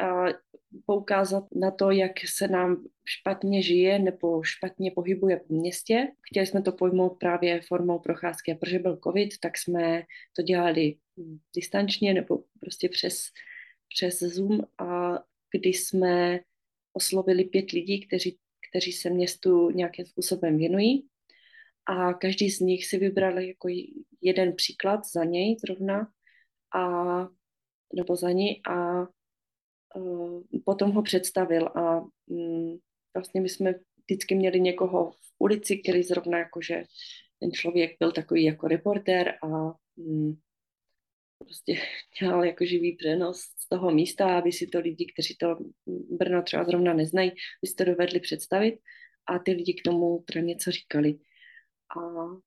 poukázat 0.87 1.45
na 1.55 1.71
to, 1.71 1.91
jak 1.91 2.13
se 2.27 2.49
nám 2.49 2.85
špatně 3.05 3.63
žije 3.63 3.99
nebo 3.99 4.43
špatně 4.43 4.91
pohybuje 4.91 5.37
po 5.37 5.55
městě. 5.55 6.09
Chtěli 6.23 6.47
jsme 6.47 6.63
to 6.63 6.73
pojmout 6.73 7.19
právě 7.19 7.61
formou 7.61 7.99
procházky 7.99 8.53
a 8.53 8.55
protože 8.55 8.79
byl 8.79 9.01
covid, 9.05 9.39
tak 9.41 9.59
jsme 9.59 10.03
to 10.37 10.43
dělali 10.43 10.97
distančně 11.55 12.15
nebo 12.15 12.45
prostě 12.61 12.89
přes, 12.89 13.25
přes 13.95 14.19
Zoom 14.19 14.61
a 14.79 15.19
kdy 15.51 15.69
jsme 15.69 16.41
oslovili 16.93 17.45
pět 17.45 17.71
lidí, 17.71 18.07
kteří, 18.07 18.39
kteří 18.71 18.93
se 18.93 19.11
městu 19.11 19.71
nějakým 19.71 20.07
způsobem 20.07 20.59
věnují 20.59 21.09
a 21.87 22.15
každý 22.15 22.51
z 22.51 22.61
nich 22.61 22.87
si 22.87 22.99
vybral 22.99 23.39
jako 23.39 23.69
jeden 24.21 24.53
příklad 24.57 25.01
za 25.13 25.25
něj 25.25 25.57
zrovna 25.59 26.09
a 26.75 26.83
nebo 27.95 28.17
za 28.17 28.31
ní 28.31 28.61
a 28.67 29.07
potom 30.65 30.93
ho 30.93 31.03
představil 31.03 31.67
a 31.67 32.05
um, 32.27 32.79
vlastně 33.15 33.41
my 33.41 33.49
jsme 33.49 33.75
vždycky 34.05 34.35
měli 34.35 34.61
někoho 34.61 35.11
v 35.11 35.35
ulici, 35.39 35.77
který 35.77 36.03
zrovna 36.03 36.39
jakože 36.39 36.85
ten 37.41 37.53
člověk 37.53 37.97
byl 37.99 38.13
takový 38.13 38.45
jako 38.45 38.69
reportér 38.69 39.35
a 39.43 39.75
um, 39.97 40.41
prostě 41.39 41.75
dělal 42.21 42.45
jako 42.45 42.65
živý 42.65 42.97
přenos 42.97 43.41
z 43.41 43.69
toho 43.69 43.91
místa, 43.91 44.39
aby 44.39 44.53
si 44.53 44.67
to 44.67 44.81
lidi, 44.81 45.07
kteří 45.13 45.37
to 45.37 45.59
Brno 46.11 46.43
třeba 46.43 46.65
zrovna 46.65 46.95
neznají, 46.95 47.31
by 47.63 47.69
si 47.69 47.75
to 47.75 47.85
dovedli 47.85 48.21
představit 48.21 48.79
a 49.27 49.39
ty 49.39 49.53
lidi 49.53 49.75
k 49.75 49.83
tomu 49.85 50.25
teda 50.27 50.41
něco 50.41 50.71
říkali. 50.71 51.19
A 51.97 52.01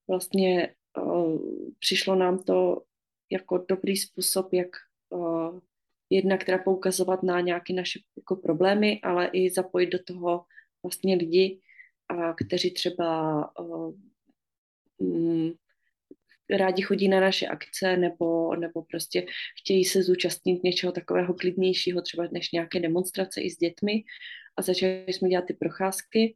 vlastně 0.08 0.76
uh, 1.02 1.40
přišlo 1.80 2.16
nám 2.16 2.44
to 2.44 2.84
jako 3.32 3.66
dobrý 3.70 3.98
způsob, 3.98 4.54
jak 4.54 4.70
uh, 5.10 5.60
jednak 6.16 6.44
teda 6.44 6.58
poukazovat 6.58 7.24
na 7.24 7.42
nějaké 7.42 7.74
naše 7.74 8.00
jako 8.18 8.36
problémy, 8.36 9.00
ale 9.04 9.30
i 9.34 9.50
zapojit 9.50 9.90
do 9.90 10.04
toho 10.04 10.46
vlastně 10.84 11.16
lidi, 11.16 11.60
a 12.08 12.34
kteří 12.34 12.72
třeba 12.72 13.52
um, 14.98 15.54
rádi 16.50 16.82
chodí 16.82 17.08
na 17.08 17.20
naše 17.20 17.48
akce 17.48 17.98
nebo, 17.98 18.56
nebo 18.56 18.82
prostě 18.82 19.26
chtějí 19.62 19.86
se 19.86 20.04
zúčastnit 20.04 20.64
něčeho 20.64 20.92
takového 20.92 21.34
klidnějšího, 21.34 22.02
třeba 22.02 22.28
než 22.32 22.52
nějaké 22.52 22.80
demonstrace 22.80 23.42
i 23.42 23.50
s 23.50 23.58
dětmi. 23.58 24.04
A 24.58 24.62
začali 24.62 25.06
jsme 25.08 25.30
dělat 25.30 25.46
ty 25.46 25.54
procházky 25.54 26.36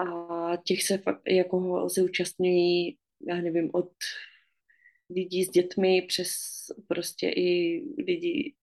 a 0.00 0.56
těch 0.56 0.82
se 0.82 0.98
fakt 0.98 1.22
jako 1.28 1.88
zúčastňují, 1.88 2.96
já 3.28 3.40
nevím, 3.40 3.70
od 3.72 3.90
lidí 5.10 5.44
s 5.44 5.50
dětmi 5.50 6.02
přes 6.02 6.30
prostě 6.88 7.28
i 7.28 7.82
lidi 7.98 8.54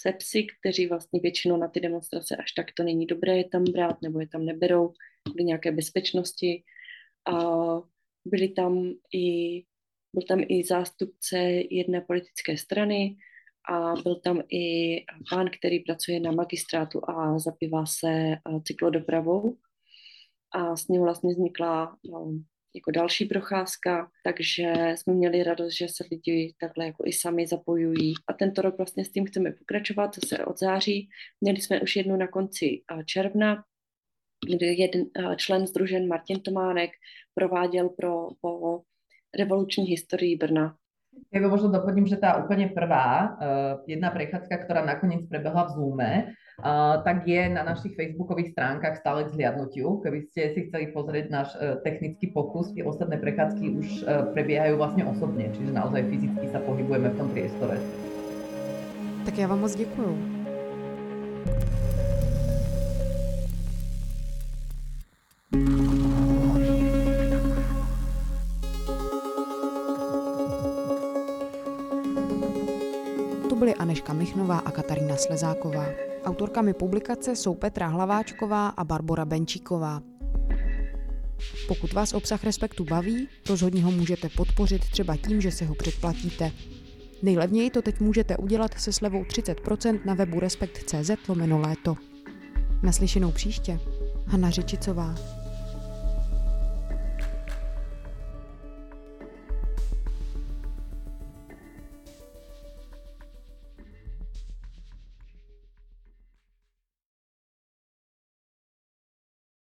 se 0.00 0.12
psy, 0.12 0.46
kteří 0.60 0.86
vlastně 0.86 1.20
většinou 1.20 1.56
na 1.56 1.68
ty 1.68 1.80
demonstrace 1.80 2.36
až 2.36 2.52
tak 2.52 2.66
to 2.76 2.82
není 2.82 3.06
dobré 3.06 3.36
je 3.36 3.48
tam 3.48 3.64
brát, 3.64 4.02
nebo 4.02 4.20
je 4.20 4.28
tam 4.28 4.44
neberou 4.44 4.92
kvůli 5.22 5.44
nějaké 5.44 5.72
bezpečnosti. 5.72 6.64
A 7.28 7.34
byli 8.24 8.48
tam 8.48 8.92
i, 9.14 9.64
byl 10.14 10.22
tam 10.28 10.40
i 10.48 10.64
zástupce 10.64 11.38
jedné 11.70 12.00
politické 12.00 12.56
strany 12.56 13.16
a 13.70 13.94
byl 14.02 14.20
tam 14.20 14.42
i 14.52 14.96
pán, 15.30 15.50
který 15.58 15.80
pracuje 15.80 16.20
na 16.20 16.32
magistrátu 16.32 17.10
a 17.10 17.38
zabývá 17.38 17.86
se 17.86 18.36
cyklodopravou. 18.64 19.56
A 20.52 20.76
s 20.76 20.88
ním 20.88 21.02
vlastně 21.02 21.30
vznikla 21.30 21.96
no, 22.10 22.32
jako 22.78 22.90
další 22.90 23.24
procházka, 23.24 24.10
takže 24.24 24.72
jsme 24.94 25.14
měli 25.14 25.42
radost, 25.42 25.76
že 25.76 25.88
se 25.88 26.04
lidi 26.10 26.54
takhle 26.60 26.86
jako 26.86 27.02
i 27.06 27.12
sami 27.12 27.46
zapojují. 27.46 28.14
A 28.28 28.32
tento 28.32 28.62
rok 28.62 28.78
vlastně 28.78 29.04
s 29.04 29.12
tím 29.12 29.26
chceme 29.26 29.52
pokračovat, 29.52 30.14
zase 30.14 30.44
od 30.44 30.58
září. 30.58 31.08
Měli 31.40 31.60
jsme 31.60 31.80
už 31.80 31.96
jednu 31.96 32.16
na 32.16 32.26
konci 32.26 32.82
června, 33.04 33.64
kdy 34.54 34.66
jeden 34.66 35.04
člen 35.36 35.66
združen 35.66 36.08
Martin 36.08 36.40
Tománek 36.40 36.90
prováděl 37.34 37.88
pro, 37.88 38.28
po 38.40 38.82
revoluční 39.38 39.84
historii 39.84 40.36
Brna. 40.36 40.76
Ja 41.32 41.44
možno 41.44 41.68
doplním, 41.68 42.06
že 42.06 42.16
tá 42.16 42.38
úplne 42.40 42.70
prvá, 42.72 43.36
jedna 43.86 44.08
prechádzka, 44.10 44.64
ktorá 44.64 44.80
nakoniec 44.84 45.26
prebehla 45.28 45.68
v 45.68 45.72
Zoome, 45.74 46.12
Uh, 46.58 46.98
tak 47.06 47.22
je 47.22 47.46
na 47.46 47.62
našich 47.62 47.94
facebookových 47.94 48.50
stránkach 48.50 48.98
stále 48.98 49.22
k 49.22 49.30
zhliadnutiu. 49.30 50.02
Keby 50.02 50.26
ste 50.26 50.50
si 50.58 50.66
chceli 50.66 50.90
pozrieť 50.90 51.30
náš 51.30 51.54
uh, 51.54 51.78
technický 51.86 52.34
pokus, 52.34 52.74
tie 52.74 52.82
ostatné 52.82 53.14
prechádzky 53.14 53.64
už 53.78 53.86
uh, 54.02 54.26
prebiehajú 54.34 54.74
vlastne 54.74 55.06
osobne, 55.06 55.54
čiže 55.54 55.70
naozaj 55.70 56.10
fyzicky 56.10 56.50
sa 56.50 56.58
pohybujeme 56.66 57.14
v 57.14 57.18
tom 57.18 57.30
priestore. 57.30 57.78
Tak 59.24 59.38
já 59.38 59.46
vám 59.46 59.60
moc 59.60 59.74
děkuju. 59.74 60.37
Katarína 74.78 75.16
Slezáková. 75.16 75.86
Autorkami 76.24 76.74
publikace 76.74 77.36
jsou 77.36 77.54
Petra 77.54 77.86
Hlaváčková 77.86 78.68
a 78.68 78.84
Barbora 78.84 79.24
Benčíková. 79.24 80.02
Pokud 81.68 81.92
vás 81.92 82.12
obsah 82.12 82.44
Respektu 82.44 82.84
baví, 82.84 83.28
rozhodně 83.48 83.82
ho 83.82 83.90
můžete 83.90 84.28
podpořit 84.28 84.90
třeba 84.90 85.16
tím, 85.16 85.40
že 85.40 85.50
si 85.50 85.64
ho 85.64 85.74
předplatíte. 85.74 86.52
Nejlevněji 87.22 87.70
to 87.70 87.82
teď 87.82 88.00
můžete 88.00 88.36
udělat 88.36 88.80
se 88.80 88.92
slevou 88.92 89.22
30% 89.22 90.00
na 90.04 90.14
webu 90.14 90.40
respekt.cz 90.40 91.10
lomeno 91.28 91.58
léto. 91.58 91.94
Naslyšenou 92.82 93.32
příště. 93.32 93.80
Hanna 94.26 94.50
Řečicová. 94.50 95.14